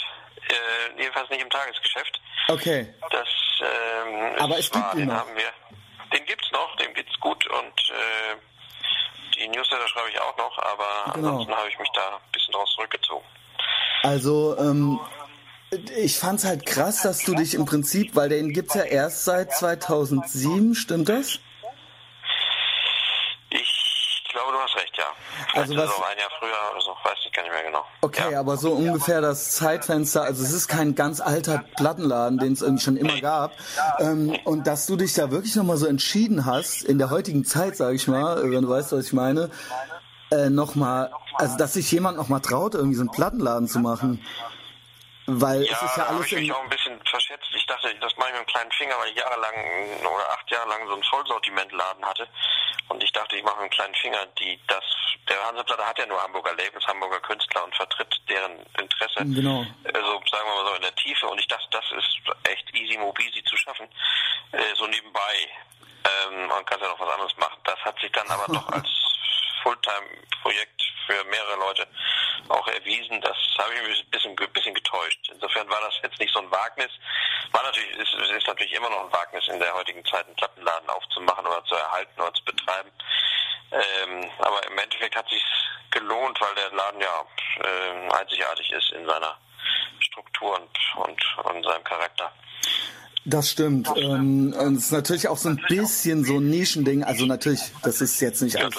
[0.49, 2.21] Äh, jedenfalls nicht im Tagesgeschäft.
[2.49, 2.95] Okay.
[3.11, 3.29] Das,
[3.61, 5.15] ähm, Aber es gibt war, den noch.
[5.17, 5.51] haben wir.
[6.17, 8.37] Den gibt's noch, dem geht's gut und äh,
[9.37, 11.29] die Newsletter schreibe ich auch noch, aber Genau.
[11.29, 13.25] ansonsten habe ich mich da ein bisschen draus zurückgezogen.
[14.03, 15.01] Also, ähm,
[15.97, 19.53] ich fand's halt krass, dass du dich im Prinzip, weil den gibt's ja erst seit
[19.55, 21.39] 2007, stimmt das?
[23.51, 25.05] Ich glaube, du hast recht, ja.
[25.51, 26.92] Vielleicht Also was- auch ein Jahr früher oder so,
[27.43, 27.85] gar nicht mehr genau.
[28.01, 28.41] Okay, ja.
[28.41, 32.83] aber so ungefähr das Zeitfenster, also es ist kein ganz alter Plattenladen, den es irgendwie
[32.83, 33.53] schon immer gab.
[33.99, 37.77] Ähm, und dass du dich da wirklich nochmal so entschieden hast, in der heutigen Zeit,
[37.77, 39.51] sage ich mal, wenn du weißt, was ich meine,
[40.31, 44.25] äh, nochmal, also dass sich jemand nochmal traut, irgendwie so einen Plattenladen zu machen.
[45.27, 46.99] Weil Ja, es ist ja da habe alles ich mich auch ein bisschen.
[47.83, 49.55] Dachte, das mache ich mit dem kleinen Finger, weil ich jahrelang
[50.01, 52.29] oder acht Jahre lang so einen Vollsortimentladen hatte.
[52.89, 54.85] Und ich dachte, ich mache mit dem kleinen Finger die das.
[55.29, 59.21] Der Hanseplatte hat ja nur Hamburger Labels, Hamburger Künstler und vertritt deren Interesse.
[59.21, 59.65] Genau.
[59.85, 61.27] Also sagen wir mal so in der Tiefe.
[61.29, 62.19] Und ich dachte, das ist
[62.49, 63.89] echt easy mobisi zu schaffen.
[64.53, 65.49] Äh, so nebenbei.
[66.05, 67.59] Ähm, man kann ja noch was anderes machen.
[67.65, 68.89] Das hat sich dann aber doch als
[69.63, 71.87] Fulltime-Projekt für mehrere Leute
[72.49, 73.21] auch erwiesen.
[73.21, 75.31] Das habe ich mich ein bisschen, ein bisschen getäuscht.
[75.33, 76.91] Insofern war das jetzt nicht so ein Wagnis.
[77.53, 80.89] War natürlich, ist, ist natürlich immer noch ein Wagnis in der heutigen Zeit, einen Plattenladen
[80.89, 82.91] aufzumachen oder zu erhalten oder zu betreiben.
[83.73, 85.43] Ähm, aber im Endeffekt hat sich
[85.91, 87.27] gelohnt, weil der Laden ja
[87.61, 89.39] äh, einzigartig ist in seiner
[90.01, 92.33] Struktur und, und, und seinem Charakter.
[93.25, 93.89] Das stimmt.
[93.97, 97.05] Ähm, und es ist natürlich auch so ein bisschen so ein Nischending.
[97.05, 98.75] Also natürlich, das ist jetzt nicht Ja, alles.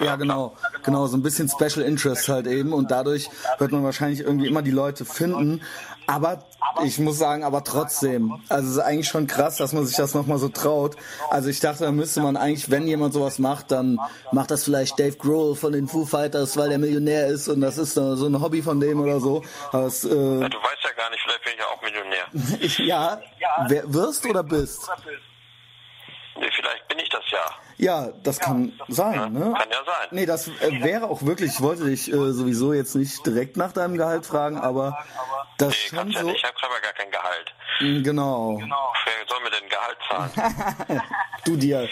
[0.00, 0.56] Ja, genau.
[0.82, 2.72] Genau, so ein bisschen Special Interest halt eben.
[2.72, 5.60] Und dadurch wird man wahrscheinlich irgendwie immer die Leute finden.
[6.08, 6.44] Aber
[6.82, 8.42] ich muss sagen, aber trotzdem.
[8.48, 10.96] Also es ist eigentlich schon krass, dass man sich das nochmal so traut.
[11.30, 14.00] Also ich dachte, da müsste man eigentlich, wenn jemand sowas macht, dann
[14.32, 17.78] macht das vielleicht Dave Grohl von den Foo Fighters, weil der Millionär ist und das
[17.78, 19.42] ist so ein Hobby von dem oder so.
[19.72, 22.58] Aber es, äh, Du weißt ja gar nicht, vielleicht bin ich ja auch Millionär.
[22.60, 23.20] ich, ja,
[23.68, 24.86] wer, wirst oder bist?
[25.04, 25.33] Bin ich
[27.78, 28.04] das ja.
[28.06, 29.54] Ja, das kann sein, ne?
[29.56, 30.08] Kann ja sein.
[30.10, 33.72] Nee, das äh, wäre auch wirklich, ich wollte dich äh, sowieso jetzt nicht direkt nach
[33.72, 34.98] deinem Gehalt fragen, aber
[35.58, 36.26] das Nee, schon kannst ja so.
[36.28, 36.36] nicht.
[36.38, 37.54] Ich habe ja gar kein Gehalt.
[37.80, 38.58] Mm, Genau.
[38.58, 39.98] Wer soll mir denn Gehalt
[40.88, 41.02] zahlen?
[41.44, 41.88] Du dir.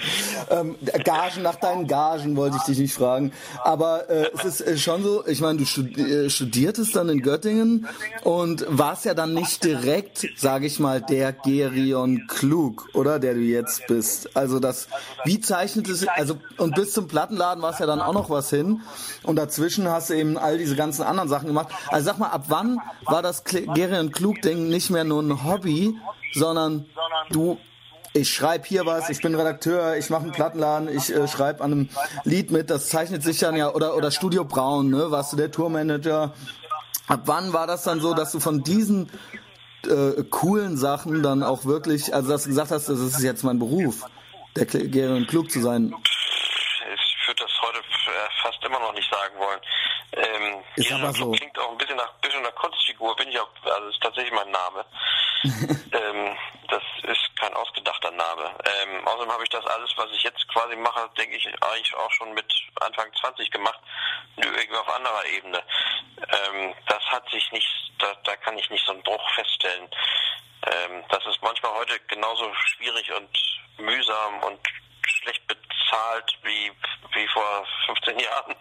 [0.49, 3.33] Ähm, Gagen nach deinen Gagen wollte ich dich nicht fragen.
[3.63, 7.87] Aber äh, es ist äh, schon so, ich meine, du äh, studiertest dann in Göttingen
[8.25, 13.41] und warst ja dann nicht direkt, sage ich mal, der Gerion Klug, oder der du
[13.41, 14.35] jetzt bist.
[14.35, 14.89] Also das,
[15.25, 18.49] wie zeichnet es, also und bis zum Plattenladen war es ja dann auch noch was
[18.49, 18.81] hin
[19.23, 21.69] und dazwischen hast du eben all diese ganzen anderen Sachen gemacht.
[21.89, 25.72] Also sag mal, ab wann war das Gerion Klug Ding nicht mehr nur ein Hobby,
[26.33, 26.87] sondern
[27.31, 27.59] du
[28.15, 31.73] ich schreibe hier was, ich bin Redakteur, ich mache einen Plattenladen, ich äh, schreibe an
[31.73, 31.89] einem
[32.25, 35.51] Lied mit, das zeichnet sich dann ja, oder, oder Studio Braun, ne, warst du der
[35.51, 36.35] Tourmanager.
[37.09, 39.11] Ab wann war das dann so, dass du von diesen
[39.87, 43.59] äh, coolen Sachen dann auch wirklich, also dass du gesagt hast, das ist jetzt mein
[43.59, 44.05] Beruf,
[44.57, 45.95] der Gerion Klug zu sein?
[46.95, 49.61] Ich würde das heute äh, fast immer noch nicht sagen wollen.
[50.15, 51.31] Ähm, Ist aber so.
[51.31, 52.13] Klingt auch ein bisschen nach
[53.03, 54.85] Kunstfigur, bin ich auch, also ist tatsächlich mein Name.
[55.45, 56.37] ähm,
[56.69, 58.55] das ist kein ausgedachter Name.
[58.65, 62.11] Ähm, außerdem habe ich das alles, was ich jetzt quasi mache, denke ich, eigentlich auch
[62.13, 62.47] schon mit
[62.81, 63.81] Anfang 20 gemacht,
[64.37, 65.63] nur irgendwie auf anderer Ebene.
[66.19, 69.89] Ähm, das hat sich nicht, da, da kann ich nicht so einen Bruch feststellen.
[70.67, 73.39] Ähm, das ist manchmal heute genauso schwierig und
[73.79, 74.61] mühsam und
[75.07, 76.71] schlecht bezahlt wie,
[77.15, 78.53] wie vor 15 Jahren.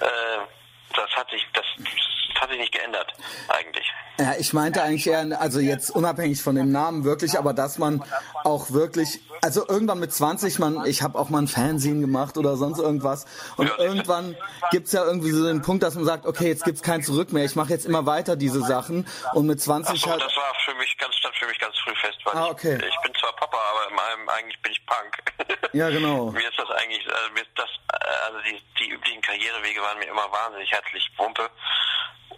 [0.00, 0.46] Äh,
[0.94, 2.15] das hat sich, das, das
[2.46, 3.12] hat sich nicht geändert,
[3.48, 3.92] eigentlich.
[4.18, 8.02] Ja, ich meinte eigentlich eher, also jetzt unabhängig von dem Namen wirklich, aber dass man
[8.44, 12.56] auch wirklich, also irgendwann mit 20, man, ich habe auch mal ein Fernsehen gemacht oder
[12.56, 13.26] sonst irgendwas
[13.58, 13.78] und Ja.
[13.78, 14.34] irgendwann
[14.70, 17.44] gibt's ja irgendwie so den Punkt, dass man sagt, okay, jetzt gibt's kein Zurück mehr,
[17.44, 20.74] ich mache jetzt immer weiter diese Sachen und mit 20 Achso, halt, das war für
[20.76, 22.78] mich ganz, stand für mich ganz früh fest, weil Ah, okay.
[22.80, 25.68] ich, ich bin zwar Papa, aber in meinem, eigentlich bin ich Punk.
[25.74, 26.30] Ja, genau.
[26.32, 29.98] Mir ist das eigentlich, also mir ist das, äh, also die, die üblichen Karrierewege waren
[29.98, 31.50] mir immer wahnsinnig herzlich Wumpe.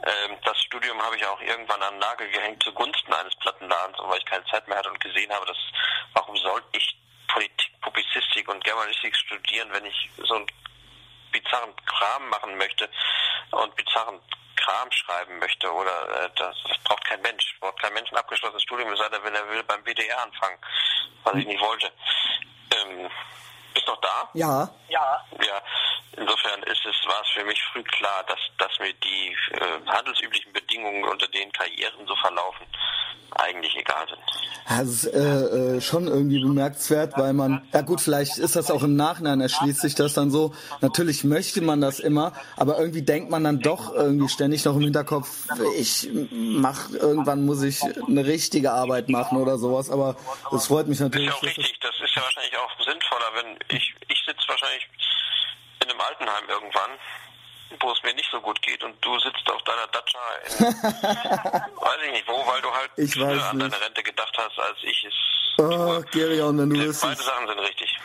[0.03, 4.25] Ähm, das Studium habe ich auch irgendwann an Nagel gehängt zugunsten eines Plattenladens, weil ich
[4.27, 5.57] keine Zeit mehr hatte und gesehen habe, dass
[6.15, 6.97] warum sollte ich
[7.29, 10.47] Politik, Publizistik und Germanistik studieren, wenn ich so einen
[11.33, 12.89] bizarren Kram machen möchte
[13.51, 14.21] und bizarren
[14.57, 18.63] Kram schreiben möchte oder äh, das, das braucht kein Mensch, braucht kein Mensch ein abgeschlossenes
[18.63, 20.59] Studium, es sei denn, wenn er will, beim BDR anfangen,
[21.25, 21.93] was ich nicht wollte.
[22.75, 23.11] Ähm,
[23.75, 24.29] bist noch da?
[24.35, 25.23] ja, Ja.
[25.45, 25.63] Ja,
[26.67, 31.27] es, war es für mich früh klar, dass, dass mir die äh, handelsüblichen Bedingungen, unter
[31.29, 32.67] denen Karrieren so verlaufen,
[33.33, 34.19] eigentlich egal sind.
[34.69, 38.83] Das ist äh, äh, schon irgendwie bemerkenswert, weil man, ja gut, vielleicht ist das auch
[38.83, 40.55] im Nachhinein, erschließt sich das dann so.
[40.81, 44.83] Natürlich möchte man das immer, aber irgendwie denkt man dann doch irgendwie ständig noch im
[44.83, 50.17] Hinterkopf, ich mach, irgendwann muss ich eine richtige Arbeit machen oder sowas, aber
[50.53, 51.29] es freut mich natürlich.
[51.29, 54.49] Das ist ja auch richtig, das ist ja wahrscheinlich auch sinnvoller, wenn ich, ich sitze
[54.49, 54.89] wahrscheinlich
[55.83, 56.99] in einem Altenheim irgendwann
[57.81, 60.53] wo es mir nicht so gut geht und du sitzt auf deiner Datscha in,
[61.81, 65.05] weiß ich nicht wo, weil du halt ich an deine Rente gedacht hast, als ich
[65.05, 65.15] es
[65.61, 66.05] Oh, tue.
[66.13, 67.17] Gerion, wenn du Beide Sachen
[67.49, 67.99] sind richtig.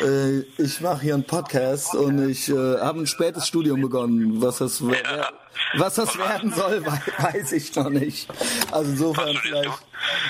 [0.00, 4.40] äh, ich mache hier einen Podcast und ich äh, habe ein spätes Studium begonnen.
[4.40, 5.30] Was das, wer-
[5.76, 8.28] was das werden soll, wei- weiß ich noch nicht.
[8.72, 9.70] Also insofern vielleicht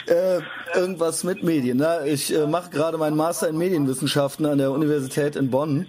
[0.09, 0.41] äh,
[0.75, 1.79] irgendwas mit Medien.
[1.79, 2.03] Ne?
[2.09, 5.89] Ich äh, mache gerade meinen Master in Medienwissenschaften an der Universität in Bonn,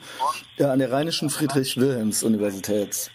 [0.58, 3.10] ja, an der Rheinischen Friedrich-Wilhelms-Universität.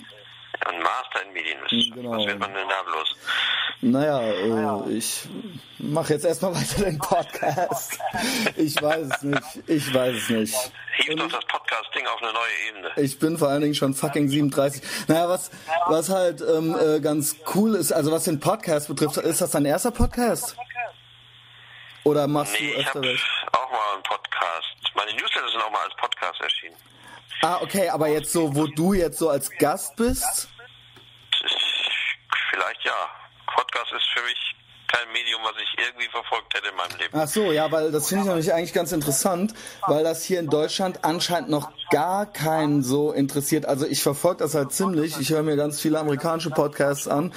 [0.66, 2.02] Ein Master in Medienwissenschaften.
[2.02, 2.18] Genau.
[2.18, 3.16] Was wird man denn da bloß?
[3.82, 5.22] Naja, äh, ich
[5.78, 7.98] mache jetzt erstmal weiter den Podcast.
[8.56, 9.42] Ich weiß es nicht.
[9.68, 10.54] Ich weiß es nicht.
[10.96, 12.90] Hieb doch das Podcast-Ding auf eine neue Ebene.
[12.96, 14.82] Ich bin vor allen Dingen schon fucking 37.
[15.08, 15.50] Naja, was,
[15.86, 19.64] was halt ähm, äh, ganz cool ist, also was den Podcast betrifft, ist das dein
[19.64, 20.56] erster Podcast?
[22.04, 23.24] Oder machst Nee, du ich öfter habe welche?
[23.52, 24.94] auch mal einen Podcast.
[24.94, 26.76] Meine Newsletter sind auch mal als Podcast erschienen.
[27.42, 30.48] Ah, okay, aber jetzt so, wo du jetzt so als Gast bist?
[32.50, 32.92] Vielleicht ja.
[33.54, 34.36] Podcast ist für mich
[34.92, 37.16] kein Medium, was ich irgendwie verfolgt hätte in meinem Leben.
[37.16, 39.54] Ach so, ja, weil das finde ich nämlich eigentlich ganz interessant,
[39.86, 43.66] weil das hier in Deutschland anscheinend noch gar keinen so interessiert.
[43.66, 45.16] Also ich verfolge das halt ziemlich.
[45.20, 47.32] Ich höre mir ganz viele amerikanische Podcasts an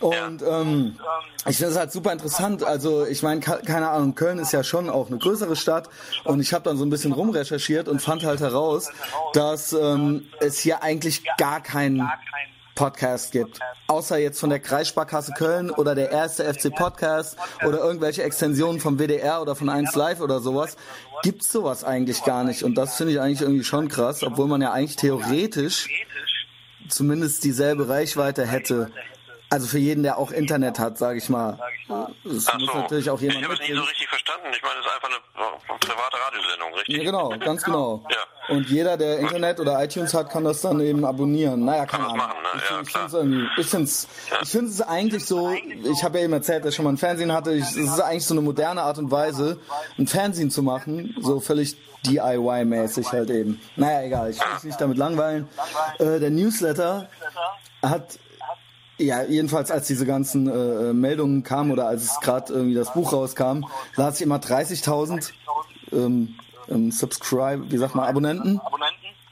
[0.00, 0.98] und ähm,
[1.46, 2.64] ich finde es halt super interessant.
[2.64, 5.88] Also ich meine, ke- keine Ahnung, Köln ist ja schon auch eine größere Stadt
[6.24, 8.90] und ich habe dann so ein bisschen rumrecherchiert und fand halt heraus,
[9.32, 12.10] dass ähm, es hier eigentlich gar keinen
[12.80, 13.60] Podcast gibt.
[13.88, 18.98] Außer jetzt von der Kreissparkasse Köln oder der erste FC Podcast oder irgendwelche Extensionen vom
[18.98, 20.78] WDR oder von 1 Live oder sowas,
[21.22, 22.62] gibt's sowas eigentlich gar nicht.
[22.62, 25.90] Und das finde ich eigentlich irgendwie schon krass, obwohl man ja eigentlich theoretisch
[26.88, 28.90] zumindest dieselbe Reichweite hätte.
[29.52, 31.58] Also für jeden, der auch Internet hat, sage ich mal.
[32.24, 32.78] Es Ach muss so.
[32.78, 34.46] natürlich auch ich jemand habe es nie so richtig verstanden.
[34.54, 36.96] Ich meine, es ist einfach eine, private Radiosendung, richtig?
[36.98, 38.04] Ja, genau, ganz genau.
[38.10, 38.54] Ja.
[38.54, 41.64] Und jeder, der Internet oder iTunes hat, kann das dann eben abonnieren.
[41.64, 42.42] Naja, keine Kann das Ahnung.
[42.42, 42.48] machen, ne?
[42.54, 43.02] Ich Ja, finde ich klar.
[43.02, 44.08] find's irgendwie, ich es
[44.42, 46.96] ich find's es eigentlich so, ich habe ja eben erzählt, dass ich schon mal ein
[46.98, 49.58] Fernsehen hatte, ich, es ist eigentlich so eine moderne Art und Weise,
[49.98, 53.60] ein Fernsehen zu machen, so völlig DIY-mäßig halt eben.
[53.76, 55.48] Naja, egal, ich will mich nicht damit langweilen.
[55.98, 57.08] Äh, der Newsletter
[57.82, 58.18] hat
[59.00, 63.12] ja, jedenfalls als diese ganzen äh, Meldungen kamen oder als es gerade irgendwie das Buch
[63.12, 63.64] rauskam,
[63.96, 65.32] las ich immer 30.000
[65.92, 66.34] ähm,
[66.68, 68.60] ähm, Subscribe, wie sagt man, Abonnenten.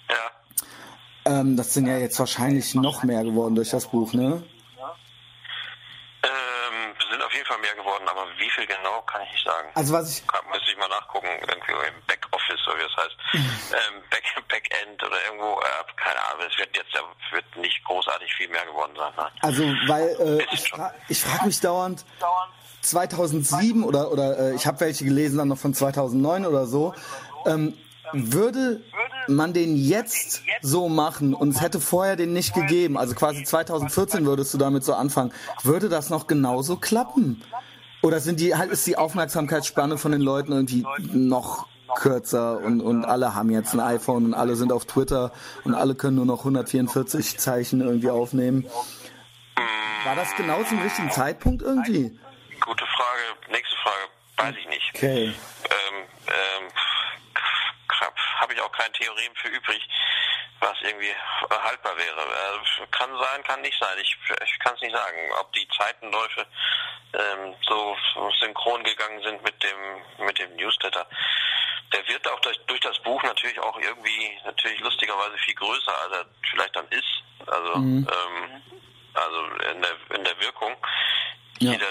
[0.09, 1.41] Ja.
[1.41, 4.43] Ähm, das sind ja jetzt wahrscheinlich noch mehr geworden durch das Buch, ne?
[6.23, 9.69] Ähm, sind auf jeden Fall mehr geworden, aber wie viel genau, kann ich nicht sagen.
[9.75, 13.17] Also was ich, Kann- Müsste ich mal nachgucken, irgendwie im Backoffice oder wie das heißt.
[13.75, 16.93] ähm, Back, Backend oder irgendwo, äh, keine Ahnung, es wird jetzt
[17.33, 19.13] wird nicht großartig viel mehr geworden sein.
[19.17, 19.33] Nein.
[19.43, 20.09] also weil
[20.41, 22.05] äh, ich, fra ich frage mich dauernd,
[22.83, 26.95] 2007 oder oder äh, ich habe welche gelesen dann noch von 2009 oder so.
[27.47, 27.77] Ähm,
[28.13, 28.81] würde
[29.29, 34.25] man den jetzt so machen und es hätte vorher den nicht gegeben, also quasi 2014
[34.27, 37.43] würdest du damit so anfangen, würde das noch genauso klappen?
[38.03, 41.67] Oder sind die halt ist die Aufmerksamkeitsspanne von den Leuten irgendwie noch
[41.97, 45.33] kürzer und und alle haben jetzt ein iPhone und alle sind auf Twitter
[45.65, 48.67] und alle können nur noch 144 Zeichen irgendwie aufnehmen?
[50.05, 52.19] War das genau zum richtigen Zeitpunkt irgendwie?
[52.61, 53.51] Gute Frage.
[53.51, 54.05] Nächste Frage.
[54.37, 54.93] Weiß ich nicht.
[54.95, 55.25] Okay.
[55.27, 56.69] Ähm, ähm,
[58.41, 59.81] habe ich auch kein Theorem für übrig,
[60.61, 61.15] was irgendwie
[61.51, 62.21] haltbar wäre.
[62.21, 63.97] Äh, kann sein, kann nicht sein.
[64.01, 66.47] Ich, ich kann es nicht sagen, ob die Zeitenläufe
[67.15, 67.97] ähm, so,
[68.41, 71.07] synchron gegangen sind mit dem mit dem Newsletter.
[71.93, 76.13] Der wird auch durch, durch das Buch natürlich auch irgendwie natürlich lustigerweise viel größer, als
[76.13, 77.23] er vielleicht dann ist.
[77.47, 78.63] Also ähm,
[79.15, 80.77] also in der in der Wirkung.
[81.61, 81.73] Ja.
[81.73, 81.87] Jeder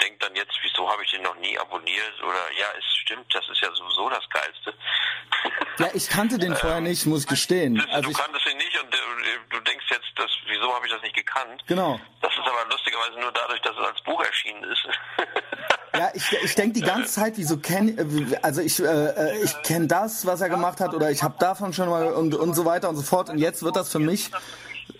[0.00, 2.14] denkt dann jetzt, wieso habe ich den noch nie abonniert?
[2.22, 4.74] Oder ja, es stimmt, das ist ja sowieso das Geilste.
[5.78, 7.74] Ja, ich kannte den vorher nicht, muss ich gestehen.
[7.76, 8.98] Du, Also du ich, kanntest ihn nicht und äh,
[9.50, 11.62] du denkst jetzt, dass, wieso habe ich das nicht gekannt?
[11.66, 12.00] genau.
[12.20, 14.86] Das ist aber lustigerweise nur dadurch, dass es als Buch erschienen ist.
[15.92, 19.60] Ja, ich, ich denke die ganze Zeit, wieso kenn, äh, also ich, äh, äh, ich
[19.62, 22.64] kenne das, was er gemacht hat, oder ich habe davon schon mal und, und so
[22.64, 23.28] weiter und so fort.
[23.28, 24.30] Und jetzt wird das für mich,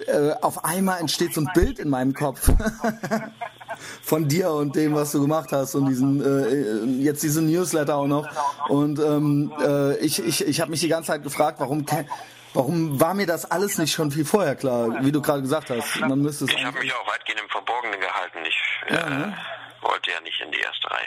[0.06, 2.50] äh, auf einmal entsteht so ein Bild in meinem Kopf.
[4.02, 8.06] Von dir und dem, was du gemacht hast und diesen äh, jetzt diese Newsletter auch
[8.06, 8.28] noch
[8.68, 11.86] und ähm, äh, ich ich ich habe mich die ganze Zeit gefragt, warum
[12.52, 16.00] Warum war mir das alles nicht schon viel vorher klar, wie du gerade gesagt hast?
[16.00, 18.38] Man müsste ich habe mich auch weitgehend im Verborgenen gehalten.
[18.44, 18.58] Ich
[18.90, 19.38] ja, äh, ne?
[19.82, 21.06] wollte ja nicht in die erste Reihe.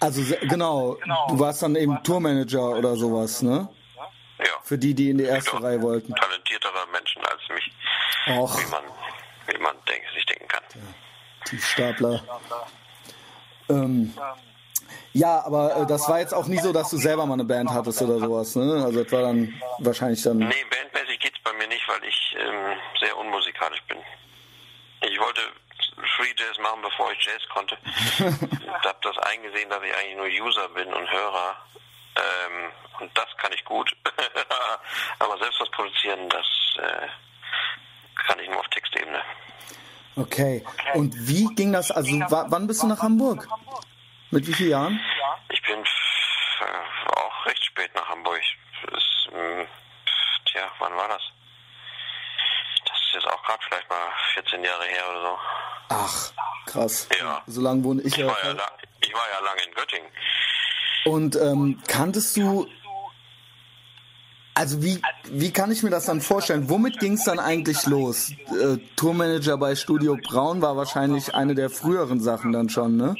[0.00, 0.96] Also genau,
[1.28, 3.68] du warst dann eben Tourmanager oder sowas, ne?
[4.38, 4.46] Ja.
[4.62, 6.14] Für die, die in die erste Doch, Reihe wollten.
[6.14, 7.70] Talentiertere Menschen als mich.
[8.38, 8.58] Och.
[8.58, 8.84] Wie man,
[9.46, 10.62] wie man denk, sich denken kann.
[11.50, 12.22] Die Stapler.
[13.68, 14.14] Ähm,
[15.12, 17.70] ja, aber äh, das war jetzt auch nie so, dass du selber mal eine Band
[17.70, 18.84] hattest oder sowas, ne?
[18.84, 20.38] Also das war dann wahrscheinlich dann.
[20.38, 23.98] Nee, bandmäßig geht's bei mir nicht, weil ich ähm, sehr unmusikalisch bin.
[25.02, 25.40] Ich wollte
[26.16, 27.76] Free Jazz machen, bevor ich Jazz konnte.
[28.24, 31.56] und habe das eingesehen, dass ich eigentlich nur User bin und Hörer.
[32.16, 33.90] Ähm, und das kann ich gut.
[35.18, 36.46] Aber selbst was produzieren, das
[36.78, 37.08] äh,
[38.26, 39.20] kann ich nur auf Textebene.
[40.16, 40.64] Okay.
[40.94, 41.90] Und wie ging das?
[41.90, 43.46] Also wann bist du nach Hamburg?
[44.30, 45.00] Mit wie vielen Jahren?
[45.50, 48.40] Ich bin äh, auch recht spät nach Hamburg.
[48.92, 49.66] Ist, ähm,
[50.46, 51.22] tja, wann war das?
[52.86, 53.98] Das ist jetzt auch gerade vielleicht mal
[54.34, 55.38] 14 Jahre her oder so.
[55.88, 56.32] Ach,
[56.66, 57.08] krass.
[57.18, 57.42] Ja.
[57.46, 58.26] So lange wohne ich, Ich ja.
[58.28, 58.70] war ja, lang,
[59.00, 60.10] ich war ja lange in Göttingen.
[61.04, 62.68] Und ähm, kanntest du,
[64.54, 66.68] also wie, wie kann ich mir das dann vorstellen?
[66.68, 68.30] Womit ging es dann eigentlich los?
[68.30, 73.14] Äh, Tourmanager bei Studio Braun war wahrscheinlich eine der früheren Sachen dann schon, ne?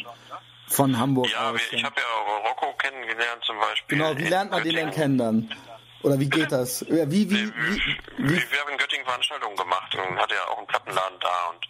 [0.68, 1.60] Von Hamburg Ja, aus.
[1.72, 3.98] ich habe ja Rocco kennengelernt zum Beispiel.
[3.98, 5.54] Genau, wie lernt man den denn kennen dann?
[6.02, 6.84] Oder wie geht das?
[6.88, 7.52] Wie, wie, wie, wie,
[8.18, 11.66] Wir, wir haben in Göttingen Veranstaltungen gemacht und hatte ja auch einen Plattenladen da und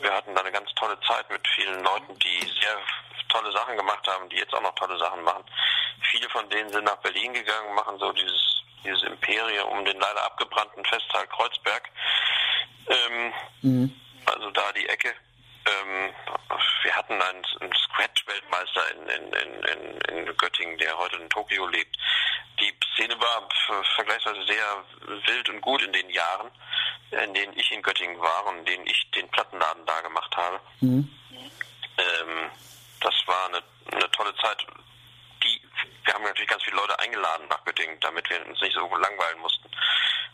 [0.00, 2.76] wir hatten da eine ganz tolle Zeit mit vielen Leuten, die sehr
[3.28, 5.44] tolle Sachen gemacht haben, die jetzt auch noch tolle Sachen machen.
[6.10, 10.24] Viele von denen sind nach Berlin gegangen, machen so dieses dieses Imperium um den leider
[10.24, 11.88] abgebrannten Festsaal Kreuzberg.
[12.88, 13.32] Ähm,
[14.26, 15.14] Also da die Ecke.
[15.66, 16.14] Ähm,
[16.82, 21.66] wir hatten einen, einen Scratch-Weltmeister in, in, in, in, in Göttingen, der heute in Tokio
[21.66, 21.96] lebt.
[22.60, 24.84] Die Szene war ver- vergleichsweise sehr
[25.26, 26.50] wild und gut in den Jahren,
[27.10, 30.60] in denen ich in Göttingen war und in denen ich den Plattenladen da gemacht habe.
[31.98, 32.50] Ähm,
[33.00, 34.66] das war eine, eine tolle Zeit.
[36.14, 39.40] Wir haben natürlich ganz viele Leute eingeladen nach Göttingen, damit wir uns nicht so langweilen
[39.40, 39.68] mussten.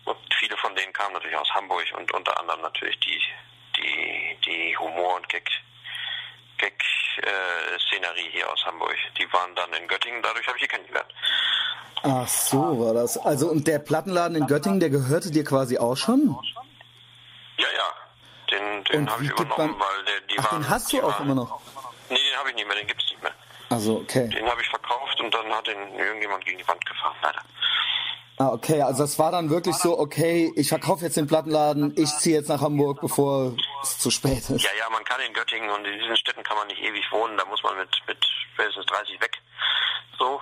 [0.05, 3.19] Und viele von denen kamen natürlich aus Hamburg und unter anderem natürlich die,
[3.79, 5.49] die, die Humor- und Gag,
[6.59, 8.95] Gag-Szenerie hier aus Hamburg.
[9.19, 11.09] Die waren dann in Göttingen, dadurch habe ich die kennengelernt.
[12.03, 13.16] Ach so war das.
[13.16, 16.37] Also und der Plattenladen in Göttingen, der gehörte dir quasi auch schon?
[17.57, 17.95] Ja, ja.
[18.51, 20.61] Den, den habe ich gibt übernommen, man- weil der, die Ach, waren.
[20.62, 21.59] den hast du auch waren, immer noch.
[22.11, 23.33] Nee, den habe ich nicht mehr, den gibt's nicht mehr.
[23.71, 24.29] Also okay.
[24.29, 24.80] Den habe ich verkauft
[25.35, 27.40] und dann hat den irgendjemand gegen die Wand gefahren, leider.
[28.38, 32.09] Ah, okay, also das war dann wirklich so, okay, ich verkaufe jetzt den Plattenladen, ich
[32.16, 34.62] ziehe jetzt nach Hamburg, bevor es zu spät ist.
[34.62, 37.37] Ja, ja, man kann in Göttingen und in diesen Städten kann man nicht ewig wohnen,
[37.37, 38.19] da muss man mit, mit
[38.55, 39.38] spätestens 30 weg.
[40.19, 40.40] So.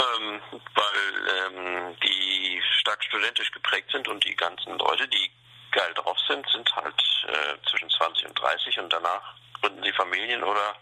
[0.00, 5.30] Ähm, weil ähm, die stark studentisch geprägt sind und die ganzen Leute, die
[5.72, 10.42] geil drauf sind, sind halt äh, zwischen 20 und 30 und danach gründen sie Familien
[10.42, 10.74] oder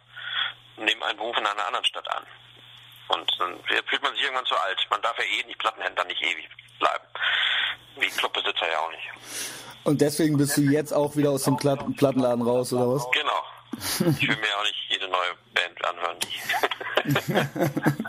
[0.76, 2.24] nehmen einen Beruf in einer anderen Stadt an.
[3.16, 4.86] Und dann fühlt man sich irgendwann zu alt.
[4.90, 6.48] Man darf ja eh nicht Plattenhändler nicht ewig
[6.78, 7.04] bleiben.
[7.98, 9.10] Wie Clubbesitzer ja auch nicht.
[9.84, 13.06] Und deswegen bist du jetzt auch wieder aus dem Platten Plattenladen raus, oder was?
[13.12, 13.42] Genau.
[14.18, 16.16] Ich will mir auch nicht jede neue Band anhören.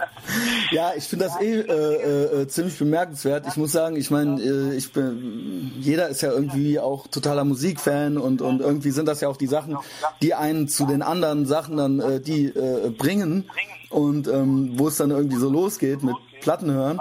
[0.71, 3.45] Ja, ich finde das eh äh, äh, ziemlich bemerkenswert.
[3.47, 8.17] Ich muss sagen, ich meine, äh, ich bin, jeder ist ja irgendwie auch totaler Musikfan
[8.17, 9.77] und und irgendwie sind das ja auch die Sachen,
[10.21, 13.49] die einen zu den anderen Sachen dann äh, die äh, bringen
[13.89, 16.99] und ähm, wo es dann irgendwie so losgeht mit Platten hören.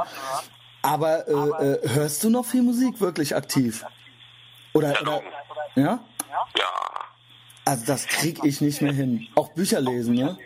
[0.83, 3.85] Aber äh, äh, hörst du noch viel Musik wirklich aktiv?
[4.73, 5.23] Oder, oder
[5.75, 6.01] ja?
[6.57, 6.65] Ja.
[7.65, 9.27] Also das krieg ich nicht mehr hin.
[9.35, 10.39] Auch Bücher lesen, ne?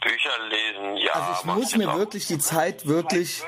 [0.00, 1.12] Bücher lesen, ja.
[1.12, 3.42] Also ich muss mir wirklich die Zeit wirklich,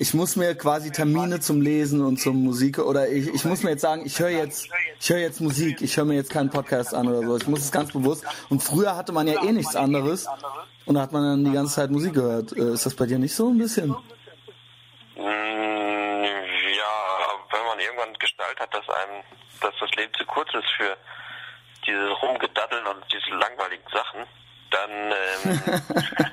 [0.00, 3.72] ich muss mir quasi Termine zum Lesen und zum Musik oder ich, ich muss mir
[3.72, 6.94] jetzt sagen, ich höre jetzt, ich höre jetzt Musik, ich höre mir jetzt keinen Podcast
[6.94, 7.36] an oder so.
[7.36, 8.24] Ich muss es ganz bewusst.
[8.48, 10.26] Und früher hatte man ja eh nichts anderes
[10.86, 12.50] und da hat man dann die ganze Zeit Musik gehört.
[12.56, 13.90] Äh, Ist das bei dir nicht so ein bisschen?
[13.90, 16.92] Mm, Ja,
[17.52, 19.22] wenn man irgendwann Gestalt hat, dass einem,
[19.60, 20.96] dass das Leben zu kurz ist für
[21.86, 24.24] dieses Rumgedaddeln und diese langweiligen Sachen,
[24.70, 25.82] dann ähm,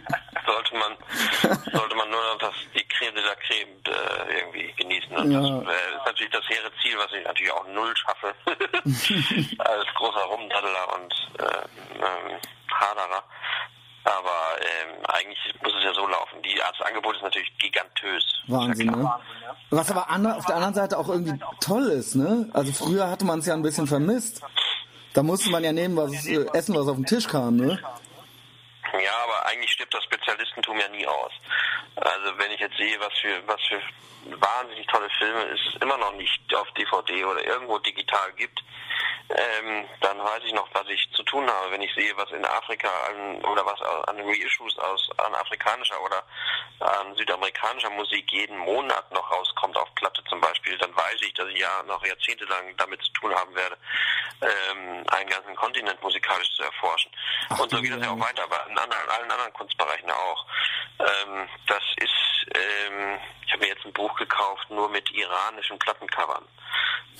[0.47, 0.97] sollte man
[1.73, 5.15] sollte man nur noch das, die Creme de la Creme äh, irgendwie genießen.
[5.15, 5.41] Und Ja.
[5.41, 8.33] das äh, ist natürlich das hehre Ziel, was ich natürlich auch null schaffe
[9.59, 12.39] als großer Rumdaddeler und äh, ähm,
[12.71, 13.23] Haderer.
[14.05, 16.41] Aber ähm, eigentlich muss es ja so laufen.
[16.41, 18.23] Die, das Angebot ist natürlich gigantös.
[18.47, 19.11] Wahnsinn, ne?
[19.69, 22.49] Was aber ander, auf der anderen Seite auch irgendwie toll ist, ne?
[22.53, 24.41] Also früher hatte man es ja ein bisschen vermisst.
[25.13, 27.79] Da musste man ja nehmen, was äh, essen, was auf den Tisch kam, ne?
[28.93, 31.31] Ja, aber eigentlich stirbt das Spezialistentum ja nie aus.
[31.97, 33.81] Also wenn ich jetzt sehe, was für was für
[34.35, 38.61] wahnsinnig tolle Filme es immer noch nicht auf DVD oder irgendwo digital gibt,
[39.29, 41.71] ähm, dann weiß ich noch, was ich zu tun habe.
[41.71, 46.23] Wenn ich sehe, was in Afrika an, oder was an Reissues aus an afrikanischer oder
[46.79, 51.49] an südamerikanischer Musik jeden Monat noch rauskommt auf Platte zum Beispiel, dann weiß ich, dass
[51.49, 53.77] ich ja noch jahrzehntelang damit zu tun haben werde,
[54.41, 57.11] ähm, einen ganzen Kontinent musikalisch zu erforschen.
[57.49, 60.45] Ach, Und so geht das ja auch weiter, aber in anderen, allen anderen Kunstbereichen auch.
[60.99, 66.45] Ähm, das ist, ähm, ich habe mir jetzt ein Buch gekauft, nur mit iranischen Plattencovern.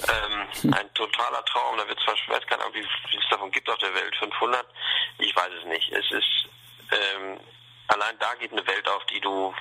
[0.08, 3.52] Ähm, ein totaler Traum, da wird zwar, ich weiß gar nicht, wie viel es davon
[3.52, 4.66] gibt auf der Welt, 500,
[5.20, 5.92] ich weiß es nicht.
[5.92, 6.50] Es ist,
[6.92, 7.40] ähm,
[7.88, 9.54] allein da geht eine Welt auf, die du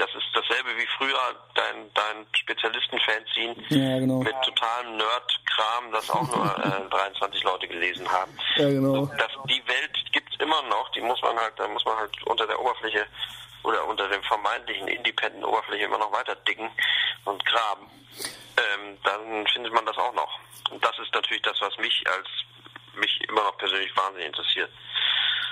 [0.00, 1.18] das ist dasselbe wie früher
[1.54, 4.20] dein, dein Spezialisten-Fanzine ja, genau.
[4.20, 8.32] mit totalem Nerd-Kram, das auch nur äh, 23 Leute gelesen haben.
[8.56, 9.06] Ja, genau.
[9.18, 12.46] Das, die Welt gibt's immer noch, die muss man halt, da muss man halt unter
[12.46, 13.06] der Oberfläche
[13.62, 16.70] oder unter dem vermeintlichen Independent Oberfläche immer noch weiter dicken
[17.24, 17.86] und graben.
[18.56, 20.38] Ähm, dann findet man das auch noch.
[20.70, 22.26] Und das ist natürlich das, was mich als
[22.98, 24.70] mich immer noch persönlich wahnsinnig interessiert.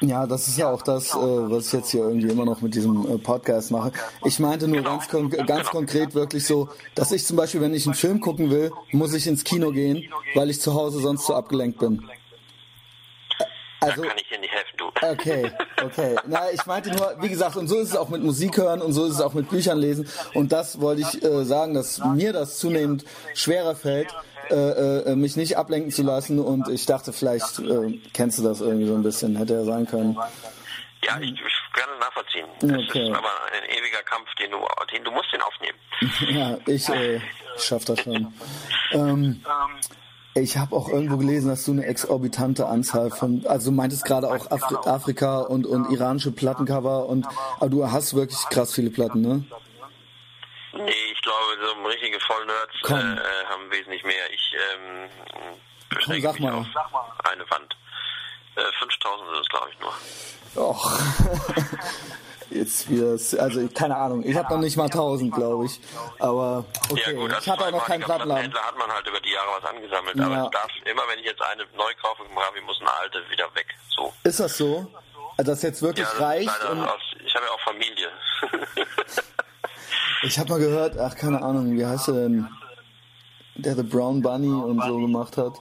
[0.00, 2.74] Ja, das ist ja auch das, äh, was ich jetzt hier irgendwie immer noch mit
[2.74, 3.92] diesem äh, Podcast mache.
[4.24, 7.84] Ich meinte nur ganz, kon ganz konkret wirklich so, dass ich zum Beispiel, wenn ich
[7.84, 11.34] einen Film gucken will, muss ich ins Kino gehen, weil ich zu Hause sonst zu
[11.34, 12.08] abgelenkt bin.
[13.80, 14.88] Also, da kann ich dir nicht helfen, du.
[15.02, 15.52] Okay,
[15.82, 16.16] okay.
[16.26, 18.92] Na, ich meinte nur, wie gesagt, und so ist es auch mit Musik hören und
[18.92, 20.08] so ist es auch mit Büchern lesen.
[20.34, 23.04] Und das wollte ich äh, sagen, dass mir das zunehmend
[23.34, 24.08] schwerer fällt,
[24.50, 26.38] äh, äh, mich nicht ablenken zu lassen.
[26.40, 29.86] Und ich dachte, vielleicht äh, kennst du das irgendwie so ein bisschen, hätte ja sein
[29.86, 30.16] können.
[31.04, 32.46] Ja, ich, ich kann das nachvollziehen.
[32.60, 33.08] Das okay.
[33.08, 34.58] ist aber ein ewiger Kampf, den du,
[34.92, 35.78] den du musst den aufnehmen.
[36.28, 37.20] ja, ich, äh,
[37.58, 38.32] schaff das schon.
[38.92, 39.40] ähm,
[40.42, 44.28] ich habe auch irgendwo gelesen, dass du eine exorbitante Anzahl von, also du meintest gerade
[44.28, 47.26] auch Afri Afrika und, und iranische Plattencover und,
[47.56, 49.44] aber du hast wirklich krass viele Platten, ne?
[50.72, 54.30] Nee, ich glaube, so richtige Vollnerds äh, haben wesentlich mehr.
[54.32, 55.10] Ich ähm,
[55.88, 56.66] beschränke mich auf
[57.24, 57.76] eine Wand.
[58.54, 60.64] Äh, 5000 sind es, glaube ich, nur.
[60.64, 61.00] Och.
[62.58, 65.80] Jetzt wieder, also keine Ahnung, ich habe noch nicht mal 1000, glaube ich.
[66.18, 68.52] Aber okay, ja, gut, ich hatte auch noch keinen Plattenladen.
[68.52, 70.26] hat man halt über die Jahre was angesammelt, ja.
[70.26, 72.24] aber darf, immer wenn ich jetzt eine neu kaufe,
[72.66, 73.66] muss eine alte wieder weg.
[73.94, 74.12] So.
[74.24, 74.90] Ist das so?
[75.36, 76.48] Also das jetzt wirklich ja, reicht?
[76.48, 78.08] Aus, ich habe ja auch Familie.
[80.22, 82.48] ich habe mal gehört, ach keine Ahnung, wie heißt er denn?
[83.54, 85.52] Der The Brown Bunny und so gemacht hat.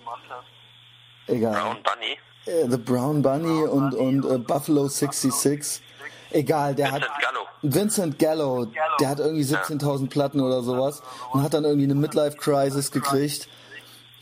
[1.27, 1.53] Egal.
[1.53, 2.17] Brown Bunny?
[2.47, 5.83] Äh, The Brown Bunny und, und uh, Buffalo 66.
[6.31, 7.21] Egal, der Vincent hat.
[7.21, 7.47] Gallo.
[7.61, 8.67] Vincent Gallo,
[8.99, 11.01] der hat irgendwie 17.000 Platten oder sowas
[11.31, 13.47] und hat dann irgendwie eine Midlife-Crisis gekriegt,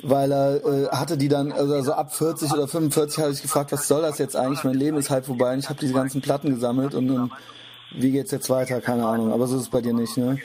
[0.01, 3.71] weil er äh, hatte die dann, also, also ab 40 oder 45 habe ich gefragt,
[3.71, 4.63] was soll das jetzt eigentlich?
[4.63, 7.31] Mein Leben ist halb vorbei und ich habe diese ganzen Platten gesammelt und dann,
[7.91, 8.81] wie geht's jetzt weiter?
[8.81, 10.39] Keine Ahnung, aber so ist es bei dir nicht, ne?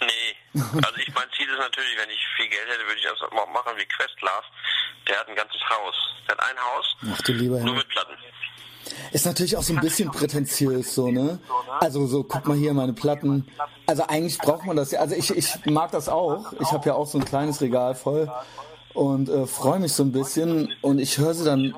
[0.00, 3.20] Nee, also ich mein Ziel ist natürlich, wenn ich viel Geld hätte, würde ich das
[3.20, 4.44] auch machen wie Questlove.
[5.08, 5.94] Der hat ein ganzes Haus.
[6.26, 8.14] Der hat ein Haus, Ach, du lieber nur mit Platten.
[9.12, 11.38] Ist natürlich auch so ein bisschen prätentiös, so, ne?
[11.80, 13.46] Also so, guck mal hier, meine Platten.
[13.86, 15.00] Also eigentlich braucht man das ja.
[15.00, 16.52] Also ich, ich mag das auch.
[16.60, 18.30] Ich habe ja auch so ein kleines Regal voll
[18.94, 20.72] und äh, freue mich so ein bisschen.
[20.80, 21.74] Und ich höre sie dann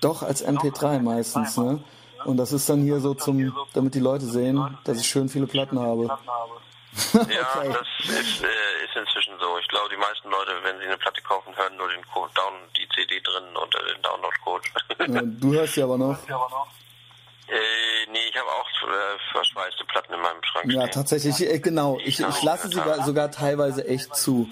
[0.00, 1.82] doch als MP3 meistens, ne?
[2.24, 5.46] Und das ist dann hier so zum, damit die Leute sehen, dass ich schön viele
[5.46, 6.04] Platten habe.
[7.14, 7.34] okay.
[7.34, 9.58] Ja, das ist, äh, ist inzwischen so.
[9.58, 12.52] Ich glaube, die meisten Leute, wenn sie eine Platte kaufen, hören nur den Code down,
[12.76, 14.62] die CD drin unter den Download-Code.
[15.08, 16.16] Ja, du hörst sie aber noch.
[16.28, 20.72] Äh, nee, ich habe auch äh, verschweißte Platten in meinem Schrank.
[20.72, 20.92] Ja, stehen.
[20.92, 21.98] tatsächlich, äh, genau.
[22.04, 24.48] Ich, ich lasse sie sogar, sogar teilweise echt zu.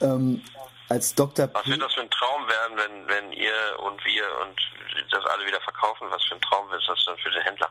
[0.00, 0.42] Ähm,
[0.88, 1.48] als Dr.
[1.52, 4.60] Was wird das für ein Traum werden, wenn, wenn ihr und wir und
[5.10, 6.06] das alle wieder verkaufen?
[6.10, 7.68] Was für ein Traum ist das dann für den Händler?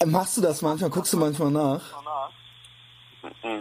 [0.00, 0.90] Äh, machst du das manchmal?
[0.90, 1.80] Guckst du manchmal nach?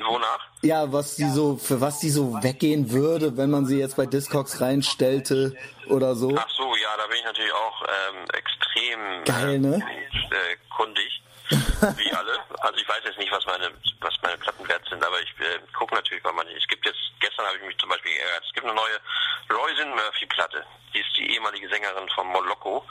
[0.06, 0.40] Wonach?
[0.62, 4.06] Ja, was die so, für was die so weggehen würde, wenn man sie jetzt bei
[4.06, 5.56] Discogs reinstellte
[5.88, 6.36] oder so.
[6.38, 9.76] Ach so, ja, da bin ich natürlich auch ähm, extrem Geil, ne?
[9.78, 12.40] äh, kundig, wie alle.
[12.60, 13.72] Also ich weiß jetzt nicht, was meine,
[14.02, 17.00] was meine Platten wert sind, aber ich äh, gucke natürlich, weil man, es gibt jetzt,
[17.20, 19.00] gestern habe ich mich zum Beispiel geärgert, es gibt eine neue
[19.52, 20.64] Royce Murphy Platte.
[20.94, 22.84] Die ist die ehemalige Sängerin von Moloko.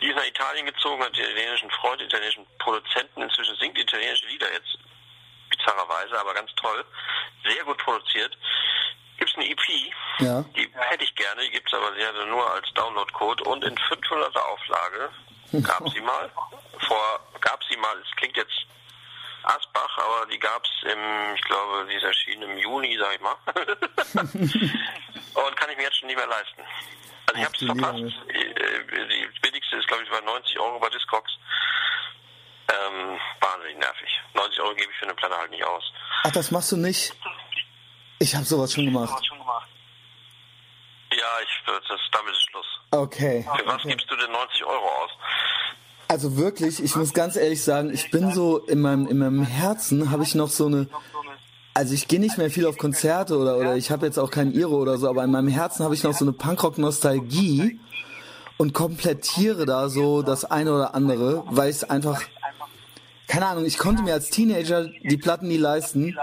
[0.00, 4.78] Die ist nach Italien gezogen, hat italienischen Freund, italienischen Produzenten, inzwischen singt italienische Lieder jetzt
[5.56, 6.84] bizarrerweise, aber ganz toll.
[7.44, 8.36] Sehr gut produziert.
[9.18, 9.60] Gibt es eine EP,
[10.18, 10.42] ja.
[10.54, 14.38] die hätte ich gerne, die gibt es aber sie nur als Download-Code und in 500er
[14.38, 15.10] Auflage
[15.62, 16.30] gab sie mal.
[16.86, 18.66] Vor gab sie mal, es klingt jetzt
[19.44, 23.20] Asbach, aber die gab es im, ich glaube, die ist erschienen im Juni, sag ich
[23.20, 23.36] mal.
[25.34, 26.62] und kann ich mir jetzt schon nicht mehr leisten.
[27.26, 28.28] Also ich habe es verpasst.
[28.28, 31.32] Äh, die billigste ist, glaube ich, bei 90 Euro bei Discogs.
[32.68, 34.16] Ähm, wahnsinnig nervig.
[34.66, 35.82] Euro gebe ich für eine Platte halt nicht aus.
[36.24, 37.14] Ach, das machst du nicht?
[38.18, 39.22] Ich habe sowas schon gemacht.
[41.12, 42.66] Ja, ich, das, damit ist Schluss.
[42.90, 43.46] Okay.
[43.56, 43.90] Für was okay.
[43.90, 45.10] gibst du denn 90 Euro aus?
[46.08, 50.10] Also wirklich, ich muss ganz ehrlich sagen, ich bin so in meinem in meinem Herzen
[50.10, 50.88] habe ich noch so eine
[51.74, 54.52] also ich gehe nicht mehr viel auf Konzerte oder oder ich habe jetzt auch kein
[54.52, 57.80] Iro oder so, aber in meinem Herzen habe ich noch so eine Punkrock Nostalgie
[58.56, 62.22] und komplettiere da so das eine oder andere, weil ich es einfach
[63.28, 66.16] keine Ahnung, ich konnte mir als Teenager die Platten nie leisten.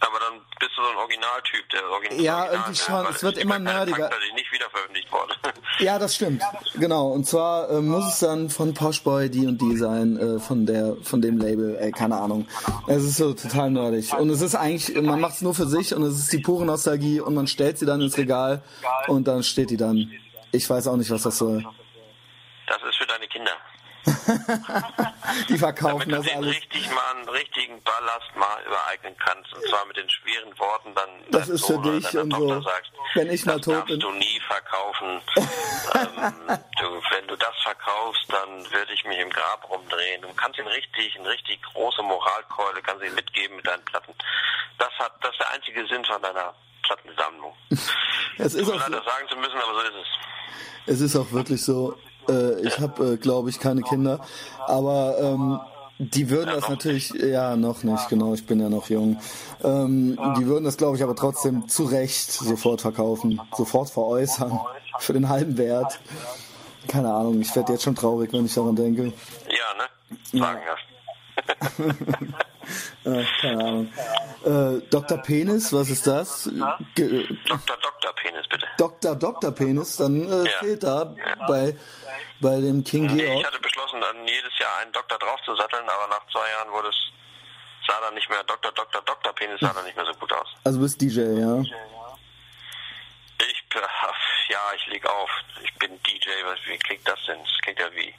[0.00, 2.24] Aber dann bist du so ein Originaltyp, der Original.
[2.24, 3.06] Ja, Original, irgendwie schon.
[3.06, 4.10] Es wird immer nerdiger.
[4.30, 5.34] Die nicht wieder veröffentlicht wurde.
[5.80, 6.42] Ja, das stimmt.
[6.74, 7.10] Genau.
[7.10, 10.96] Und zwar äh, muss es dann von Poshboy die und die sein, äh, von der,
[11.02, 12.48] von dem Label, ey, keine Ahnung.
[12.88, 14.12] Es ist so total nerdig.
[14.12, 16.66] Und es ist eigentlich, man macht es nur für sich und es ist die pure
[16.66, 18.62] Nostalgie und man stellt sie dann ins Regal
[19.06, 20.10] und dann steht die dann.
[20.50, 21.64] Ich weiß auch nicht, was das soll.
[22.66, 23.52] Das ist für deine Kinder.
[25.48, 26.56] Die verkaufen Damit du das alles.
[26.56, 29.52] richtig mal einen richtigen Ballast mal übereignen kannst.
[29.54, 32.60] Und zwar mit den schweren Worten dann Das deinem ist für dich und Tochter so.
[32.62, 34.00] sagst, Wenn ich mal das tot darfst bin.
[34.00, 35.20] du nie verkaufen.
[35.36, 40.22] ähm, du, wenn du das verkaufst, dann würde ich mich im Grab rumdrehen.
[40.22, 44.14] Du kannst ihn richtig, eine richtig große Moralkeule, kannst ihn mitgeben mit deinen Platten.
[44.78, 47.54] Das hat, das ist der einzige Sinn von deiner Plattensammlung.
[48.40, 50.94] Es ist auch, leid, das sagen zu müssen, aber so ist es.
[50.94, 51.98] es ist auch wirklich so.
[52.28, 54.20] Äh, ich habe, äh, glaube ich, keine Kinder,
[54.66, 55.60] aber ähm,
[55.98, 59.20] die würden das natürlich, ja, noch nicht, genau, ich bin ja noch jung.
[59.64, 64.60] Ähm, die würden das, glaube ich, aber trotzdem zu Recht sofort verkaufen, sofort veräußern,
[64.98, 65.98] für den halben Wert.
[66.86, 69.04] Keine Ahnung, ich werde jetzt schon traurig, wenn ich daran denke.
[69.04, 70.18] Ja, ne?
[70.22, 70.87] Sagenhaft.
[73.04, 73.92] Äh, keine Ahnung.
[74.44, 75.18] Äh, Dr.
[75.18, 76.50] Penis, was ist das?
[76.94, 77.76] Ge Dr.
[77.78, 78.12] Dr.
[78.14, 78.66] Penis, bitte.
[78.76, 79.16] Dr.
[79.16, 79.52] Dr.
[79.52, 80.50] Penis, dann äh, Ja.
[80.58, 81.14] fehlt da
[81.46, 81.74] bei,
[82.40, 83.46] bei dem King Nee, ich Georg.
[83.46, 86.96] hatte beschlossen, dann jedes Jahr einen Doktor draufzusatteln, aber nach zwei Jahren wurde es,
[87.86, 88.70] sah dann nicht mehr, Dr.
[88.72, 89.00] Dr.
[89.02, 89.32] Dr.
[89.32, 90.48] Penis sah dann nicht mehr so gut aus.
[90.64, 91.60] Also bist DJ, ja?
[91.62, 91.72] Ich,
[93.74, 93.80] äh,
[94.52, 95.30] ja, ich leg auf.
[95.62, 97.38] Ich bin DJ, was, wie klingt das denn?
[97.42, 98.12] Das klingt ja wie.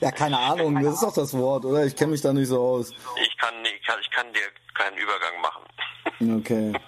[0.00, 1.84] Ja, keine Ahnung, das ist doch das Wort, oder?
[1.84, 2.90] Ich kenne mich da nicht so aus.
[3.22, 4.40] Ich kann, ich kann, ich kann dir
[4.74, 6.38] keinen Übergang machen.
[6.40, 6.72] Okay.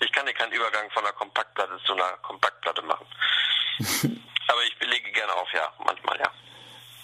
[0.00, 3.04] Ich kann dir keinen Übergang von einer Kompaktplatte zu einer Kompaktplatte machen.
[4.46, 6.30] aber ich lege gerne auf, ja, manchmal, ja.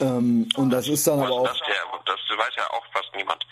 [0.00, 3.08] Ähm, und das ist dann aber Also auch, das, der, das weiß ja auch fast
[3.16, 3.44] niemand.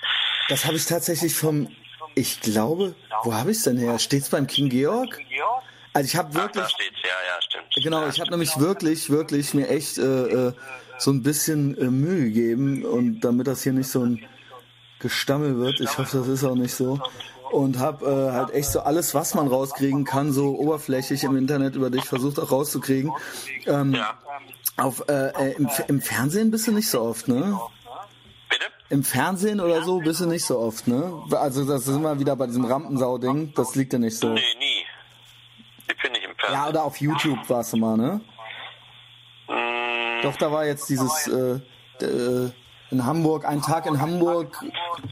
[0.49, 1.69] das habe ich tatsächlich vom,
[2.15, 2.95] ich glaube,
[3.25, 3.99] wo habe ich es denn her?
[3.99, 5.19] Steht's beim King Georg?
[5.95, 7.85] Also ich habe Ach, da wirklich, steht's, ja, ja, stimmt.
[7.85, 10.53] genau, ja, ich habe nämlich wirklich, wirklich mir echt äh, äh,
[10.99, 14.25] so ein bisschen äh, Mühe gegeben und damit das hier nicht so ein
[15.01, 17.01] Gestammel wird, ich hoffe, das ist auch nicht so.
[17.51, 21.75] Und habe äh, halt echt so alles, was man rauskriegen kann, so oberflächlich im Internet
[21.75, 23.13] über dich versucht auch rauszukriegen.
[23.67, 24.17] Ähm, Ja.
[24.79, 27.61] Auf äh, äh, im, im Fernsehen bist du nicht so oft, ne?
[28.49, 28.65] Bitte?
[28.89, 31.13] Im Fernsehen oder so bist du nicht so oft, ne?
[31.33, 34.29] Also das ist immer wieder bei diesem Rampensau-Ding, das liegt dir nicht so.
[34.29, 34.87] Nee, nie.
[35.91, 36.32] Ich bin nicht im Fernsehen.
[36.51, 38.21] Ja, oder auf YouTube warst du mal, ne?
[39.49, 41.61] Mm, Doch, da war jetzt dieses äh,
[42.05, 42.51] äh,
[42.91, 44.57] in Hamburg, ein Tag in Hamburg.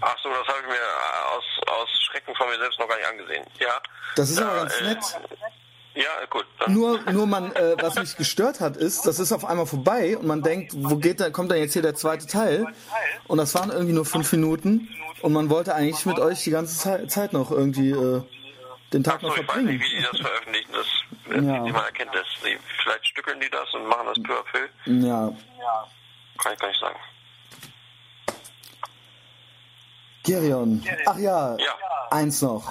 [0.01, 1.45] Ach so, das habe ich mir aus,
[1.81, 3.45] aus Schrecken von mir selbst noch gar nicht angesehen.
[3.59, 3.81] Ja.
[4.17, 5.21] Das ist aber ganz äh, nett.
[5.95, 6.47] Ja, gut.
[6.61, 10.17] Dann, Nur, nur man, äh, was mich gestört hat, ist, das ist auf einmal vorbei
[10.17, 12.67] und man denkt, wo geht da, kommt da jetzt hier der zweite Teil?
[13.27, 14.89] Und das waren irgendwie nur fünf Minuten
[15.23, 18.23] und man wollte eigentlich mit euch die ganze Zeit, noch irgendwie äh,
[18.93, 19.81] den Tag so, noch ich weiß nicht, verbringen.
[19.81, 20.71] wie die das veröffentlichen.
[20.73, 20.87] Das,
[21.31, 21.59] äh, Ja.
[21.61, 22.27] Niemand erkennt das.
[22.45, 24.69] Die, vielleicht stückeln die das und machen das peu à peu.
[24.87, 25.33] Ja,
[26.39, 26.99] Kann ich gar nicht sagen.
[30.25, 30.85] Gerion.
[31.07, 31.75] Ach ja, Ja.
[32.11, 32.65] eins noch.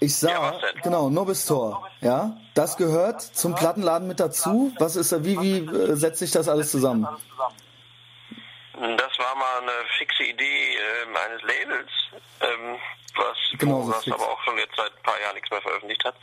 [0.00, 1.88] Ich sah, Ja, genau, Nobis Tor.
[2.00, 4.72] Ja, das gehört zum Plattenladen mit dazu.
[4.78, 7.06] Was ist da, wie, wie äh, setzt sich das alles zusammen?
[8.74, 11.90] Das war mal eine fixe Idee ähm, eines Labels,
[12.40, 12.76] ähm,
[13.14, 14.12] was, Genau fix.
[14.12, 16.14] aber auch schon jetzt seit ein paar Jahren nichts mehr veröffentlicht hat,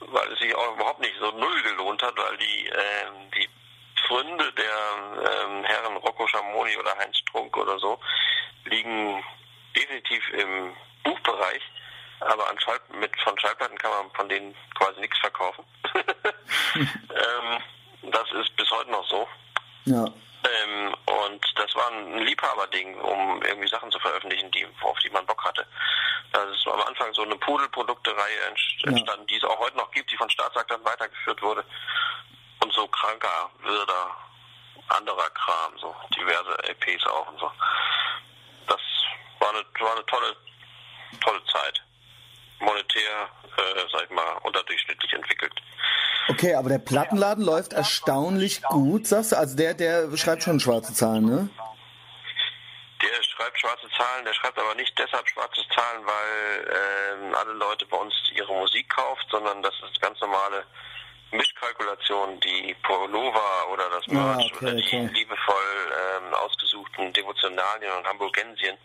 [0.00, 3.48] weil es sich auch überhaupt nicht so null gelohnt hat, weil die, ähm, die
[4.00, 7.98] Pfründe der ähm, Herren Rocco Schamoni oder Heinz Strunk oder so
[8.64, 9.22] liegen
[9.76, 10.74] definitiv im
[11.04, 11.62] Buchbereich,
[12.20, 15.64] aber an Schall mit, von Schallplatten kann man von denen quasi nichts verkaufen.
[16.74, 19.28] ähm, das ist bis heute noch so.
[19.84, 20.06] Ja,
[20.42, 25.26] Ähm, und das war ein Liebhaberding, um irgendwie Sachen zu veröffentlichen, die, auf die man
[25.26, 25.66] Bock hatte.
[26.32, 28.90] Da ist am Anfang so eine Pudelprodukte-Reihe entst- Ja.
[28.92, 31.64] entstanden, die es auch heute noch gibt, die von Staatsakt dann weitergeführt wurde.
[32.62, 34.16] Und so kranker, wilder,
[34.88, 37.50] anderer Kram, so diverse LPs auch und so.
[38.66, 38.80] Das
[39.40, 40.36] war eine, war eine tolle,
[41.20, 41.82] tolle Zeit.
[42.60, 45.52] Monetär, äh, sag ich mal, unterdurchschnittlich entwickelt.
[46.28, 49.36] okay, aber der Plattenladen läuft erstaunlich gut, sagst du?
[49.36, 51.48] Also der, der schreibt schon schwarze Zahlen, ne?
[53.02, 56.74] Der schreibt schwarze Zahlen, der schreibt aber nicht deshalb schwarze Zahlen, weil
[57.24, 60.64] ähm, alle Leute bei uns ihre Musik kauft, sondern das ist ganz normale
[61.32, 65.10] Mischkalkulation, die Pullover oder das Ah, Merch okay, oder die okay.
[65.12, 68.76] liebevoll ähm, ausgesuchten Devotionalien und Hamburgensien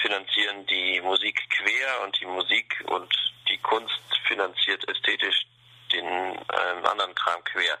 [0.00, 3.12] finanzieren die Musik quer und die Musik und
[3.48, 5.46] die Kunst finanziert ästhetisch
[5.92, 7.78] den ähm, anderen Kram quer.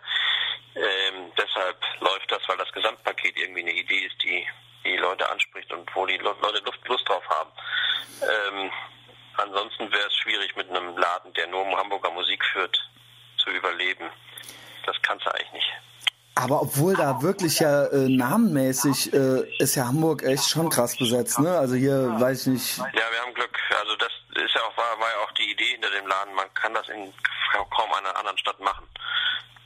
[0.74, 4.46] Ähm, deshalb läuft das, weil das Gesamtpaket irgendwie eine Idee ist, die
[4.84, 7.50] die Leute anspricht und wo die Le- Leute Lust, Lust drauf haben.
[8.22, 8.72] Ähm,
[9.36, 12.90] ansonsten wäre es schwierig mit einem Laden, der nur um Hamburger Musik führt,
[13.82, 14.10] überleben.
[14.86, 15.68] Das kannst du eigentlich nicht.
[16.34, 21.38] Aber obwohl da wirklich ja äh, namenmäßig äh, ist ja Hamburg echt schon krass besetzt,
[21.38, 21.58] ne?
[21.58, 22.78] Also hier weiß ich nicht.
[22.78, 23.58] Ja, wir haben Glück.
[23.78, 24.08] Also das
[24.42, 26.34] ist ja auch war, war ja auch die Idee hinter dem Laden.
[26.34, 27.12] Man kann das in
[27.52, 28.86] kaum einer anderen Stadt machen.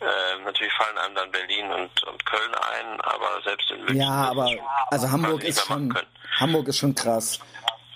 [0.00, 3.96] Ähm, natürlich fallen einem dann Berlin und, und Köln ein, aber selbst in München.
[3.96, 4.50] Ja, aber
[4.88, 5.96] also Hamburg ist schon.
[6.38, 7.40] Hamburg ist schon krass.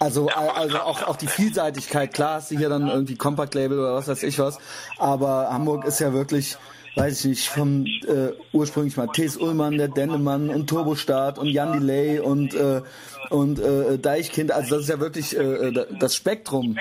[0.00, 3.94] Also also auch auch die Vielseitigkeit, klar hast du hier dann irgendwie Compact Label oder
[3.94, 4.58] was weiß ich was,
[4.96, 6.56] aber Hamburg ist ja wirklich
[6.96, 9.36] weiß ich nicht, vom äh, ursprünglich mal T.S.
[9.36, 12.80] Ullmann, der Dennemann und Turbostart und Jan Delay und äh,
[13.28, 16.78] und äh, Deichkind, also das ist ja wirklich äh, das Spektrum.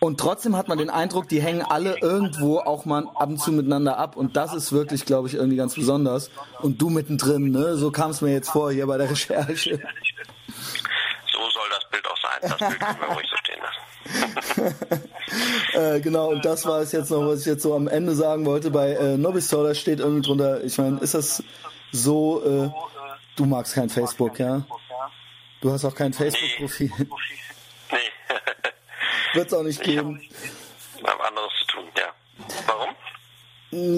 [0.00, 3.50] Und trotzdem hat man den Eindruck, die hängen alle irgendwo auch mal ab und zu
[3.50, 4.16] miteinander ab.
[4.16, 6.30] Und das ist wirklich, glaube ich, irgendwie ganz besonders.
[6.60, 7.76] Und du mittendrin, ne?
[7.76, 9.80] So kam es mir jetzt vor hier bei der Recherche.
[12.42, 14.74] Das können wir ruhig so stehen lassen.
[15.74, 18.46] Äh, genau, und das war es jetzt noch, was ich jetzt so am Ende sagen
[18.46, 18.70] wollte.
[18.70, 21.42] Bei äh, Nobistore, da steht irgendwie drunter, ich meine, ist das
[21.92, 22.70] so, äh,
[23.36, 24.64] du magst kein Facebook, ja?
[25.60, 26.90] Du hast auch kein Facebook-Profil.
[26.98, 27.96] Nee.
[29.34, 30.18] Wird es auch nicht geben.
[31.04, 32.04] Hab anderes zu tun, ja.
[32.66, 32.88] Warum?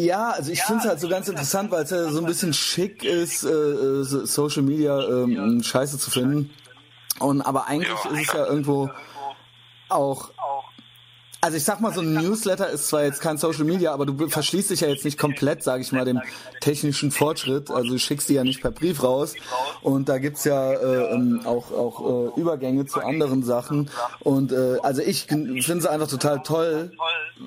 [0.03, 2.53] Ja, also ich finde es halt so ganz interessant, weil es ja so ein bisschen
[2.53, 6.53] schick ist, äh, äh, so- Social Media ähm, scheiße zu finden.
[7.21, 8.11] Und aber eigentlich Ja.
[8.11, 8.91] ist es ja irgendwo
[9.89, 10.31] auch.
[11.43, 14.29] Also ich sag mal, so ein Newsletter ist zwar jetzt kein Social Media, aber du
[14.29, 16.21] verschließt dich ja jetzt nicht komplett, sage ich mal, dem
[16.61, 17.71] technischen Fortschritt.
[17.71, 19.35] Also du schickst die ja nicht per Brief raus.
[19.81, 23.89] Und da gibt's ja äh, ähm, auch, auch äh, Übergänge zu anderen Sachen.
[24.19, 26.93] Und äh, also ich finde es einfach total toll,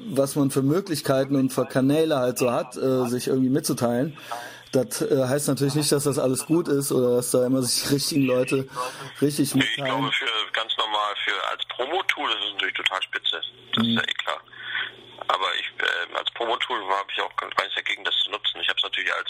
[0.10, 4.18] was man für Möglichkeiten und für Kanäle halt so hat, äh, sich irgendwie mitzuteilen.
[4.74, 7.84] Das äh, heißt natürlich nicht, dass das alles gut ist oder dass da immer sich
[7.84, 8.68] die richtigen Leute
[9.22, 10.00] richtig Nee, ich mitteilen.
[10.02, 13.42] glaube, für ganz normal, für als Promo-Tool ist es natürlich total spitze.
[13.74, 14.42] Das ist ja eh klar.
[15.28, 18.60] Aber ich, ähm, als Promo-Tool habe ich auch gar nichts dagegen, das zu nutzen.
[18.62, 19.30] Ich habe es natürlich als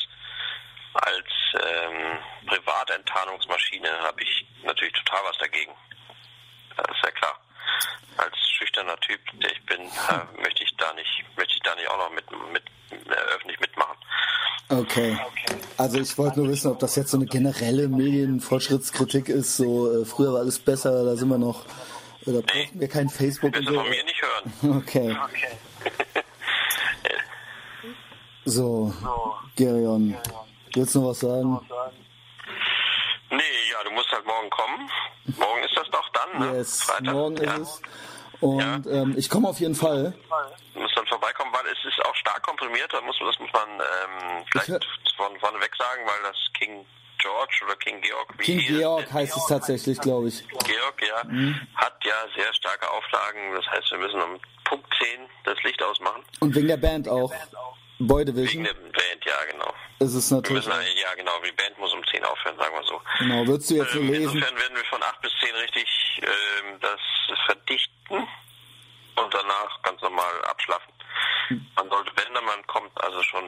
[0.94, 5.74] als ähm, Privatenttarnungsmaschine habe ich natürlich total was dagegen.
[6.78, 7.40] Das ist ja klar.
[8.18, 11.88] Als schüchterner Typ, der ich bin, äh, möchte ich da nicht, möchte ich da nicht
[11.90, 13.98] auch noch mit, mit äh, öffentlich mitmachen.
[14.70, 15.18] Okay.
[15.78, 19.58] Also ich wollte nur wissen, ob das jetzt so eine generelle Medienfortschrittskritik ist.
[19.58, 21.66] So äh, früher war alles besser, da sind wir noch.
[22.26, 24.78] Oder brauchen wir kein Facebook Willst du von mir nicht hören?
[24.78, 25.18] Okay.
[28.46, 28.94] So,
[29.56, 30.16] Gerion,
[30.74, 31.62] willst du noch was sagen?
[33.36, 34.90] Nee, ja, du musst halt morgen kommen.
[35.38, 36.58] Morgen ist das doch dann, ne?
[36.58, 37.14] Yes, Freitag.
[37.14, 37.54] morgen ja.
[37.56, 37.82] ist es.
[38.42, 40.14] Und ähm, ich komme auf jeden Fall.
[40.74, 42.92] Du musst dann vorbeikommen, weil es ist auch stark komprimiert.
[42.92, 46.86] Da muss, das muss man ähm, vielleicht von vorneweg sagen, weil das King
[47.20, 50.46] George oder King Georg, wie King Georg heißt es tatsächlich, glaube ich.
[50.50, 51.56] Georg, ja, Mhm.
[51.76, 53.54] hat ja sehr starke Auflagen.
[53.56, 56.22] Das heißt, wir müssen um Punkt 10 das Licht ausmachen.
[56.42, 57.32] Und wegen der Band auch.
[58.08, 59.74] Boy Wegen Division der Band, ja, genau.
[60.00, 60.66] ist es Wir natürlich.
[60.66, 63.02] müssen, eigentlich- ja, genau, die Band muss um 10 aufhören, sagen wir so.
[63.20, 64.34] Genau, würdest du jetzt Ähm, lesen?
[64.36, 67.00] insofern werden wir von 8 bis 10 richtig ähm, das
[67.46, 68.28] verdichten
[69.16, 70.92] und danach ganz normal abschlafen.
[71.76, 73.44] Man sollte, wenn dann man kommt, also schon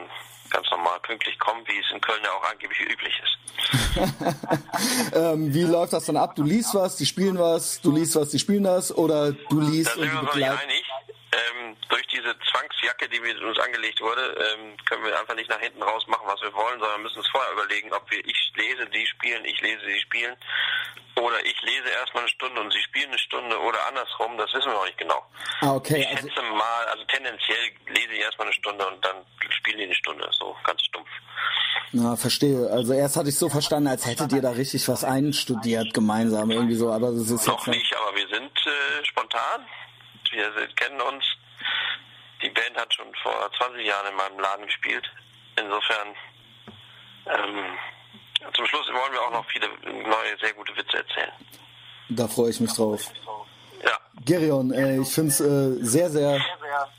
[0.49, 3.37] ganz normal pünktlich kommen, wie es in Köln ja auch angeblich üblich ist.
[5.13, 6.35] Ähm, wie läuft das dann ab?
[6.35, 9.67] Du liest was, die spielen was, du liest was, die spielen das oder du Da
[9.69, 10.59] liest sind und wir noch nicht begleiten?
[10.61, 10.83] einig.
[11.31, 11.64] Ähm,
[11.95, 15.81] durch diese Zwangsjacke, die wir uns angelegt wurde, ähm, können wir einfach nicht nach hinten
[15.81, 19.05] raus machen, was wir wollen, sondern müssen uns vorher überlegen, ob wir ich lese, die
[19.07, 20.35] spielen, ich lese, sie spielen.
[21.15, 24.67] Oder ich lese erstmal eine Stunde und sie spielen eine Stunde oder andersrum, das wissen
[24.67, 25.23] wir noch nicht genau.
[25.61, 29.15] Ah, okay, Ich also schätze mal, also tendenziell lese ich erstmal eine Stunde und dann
[29.51, 31.07] spielen die eine Stunde, so ganz stumpf.
[31.93, 32.69] na, verstehe.
[32.69, 36.75] Also erst hatte ich so verstanden, als hättet ihr da richtig was einstudiert gemeinsam irgendwie
[36.75, 39.61] so, aber das ist Noch jetzt nicht, aber wir sind äh, spontan.
[40.31, 41.23] Wir kennen uns.
[42.45, 45.03] Die Band hat schon vor 20 Jahren in meinem Laden gespielt.
[45.57, 46.07] Insofern,
[47.25, 47.65] ähm,
[48.53, 49.67] zum Schluss wollen wir auch noch viele
[50.03, 51.31] neue, sehr gute Witze erzählen.
[52.09, 53.11] da freue ich mich drauf.
[53.83, 56.39] Ja, Gerion, äh, ich finde es äh, sehr, sehr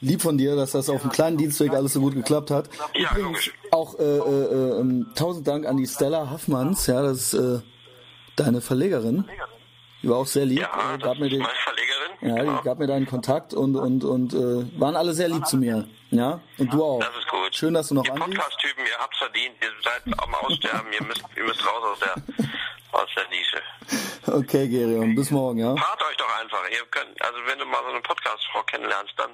[0.01, 2.69] lieb von dir, dass das auf dem kleinen Dienstweg alles so gut geklappt hat.
[2.95, 7.35] Ja, Übrigens auch äh, äh, ähm, tausend Dank an die Stella Haffmanns, ja, das ist
[7.35, 7.61] äh,
[8.35, 9.29] deine Verlegerin.
[10.07, 10.61] Die war auch sehr lieb.
[10.61, 12.11] Ja, gab mir den, meine Verlegerin.
[12.21, 12.63] ja, die Genau.
[12.63, 15.89] gab mir deinen Kontakt und und und äh, waren alle sehr lieb zu mir.
[16.13, 17.01] Ja, und du auch.
[17.01, 17.53] Das ist gut.
[17.53, 18.37] Schön, dass du noch Ihr anriefst.
[18.39, 19.57] Podcast-Typen, ihr habt's verdient.
[19.61, 20.93] Ihr seid am Aussterben.
[20.93, 22.15] ihr, müsst, ihr müsst raus aus der,
[22.93, 23.61] aus der Nische.
[24.29, 25.75] Okay, Gerion, bis morgen, ja.
[25.75, 26.63] Paart euch doch einfach.
[26.71, 29.31] Ihr könnt, also wenn du mal so eine Podcast-Frau kennenlernst, dann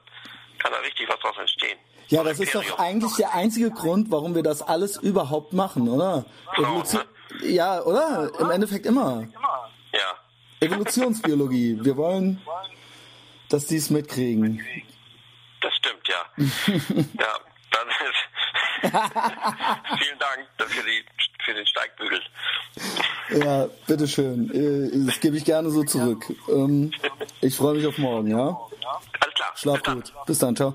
[0.58, 1.78] kann da richtig was draus entstehen.
[2.08, 6.24] Ja, das ist doch eigentlich der einzige Grund, warum wir das alles überhaupt machen, oder?
[6.56, 7.02] Evolution,
[7.42, 8.30] ja, oder?
[8.38, 9.26] Im Endeffekt immer.
[10.62, 11.78] Evolutionsbiologie.
[11.82, 12.40] Wir wollen,
[13.48, 14.64] dass die es mitkriegen.
[15.60, 16.22] Das stimmt, ja.
[17.20, 17.34] ja,
[17.70, 18.82] dann ist.
[20.02, 21.04] Vielen Dank für, die,
[21.44, 22.20] für den Steigbügel.
[23.44, 24.50] Ja, bitteschön.
[24.52, 26.24] Äh, Das gebe ich gerne so zurück.
[26.48, 26.92] Ähm,
[27.40, 28.58] Ich freue mich auf morgen, ja?
[29.20, 29.52] Alles klar.
[29.56, 30.00] Schlaf Bis dann.
[30.00, 30.12] gut.
[30.26, 30.74] Bis dann, ciao.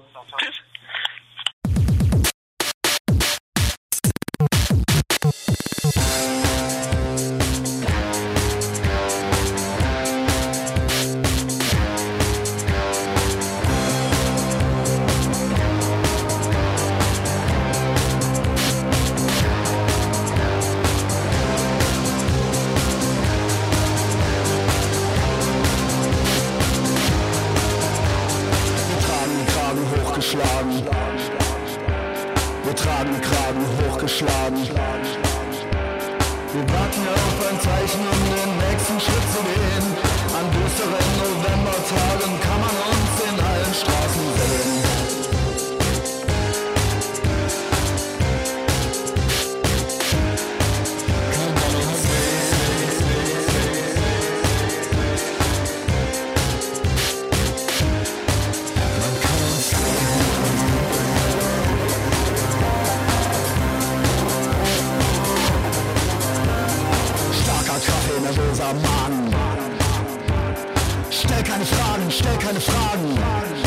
[72.67, 73.66] chave.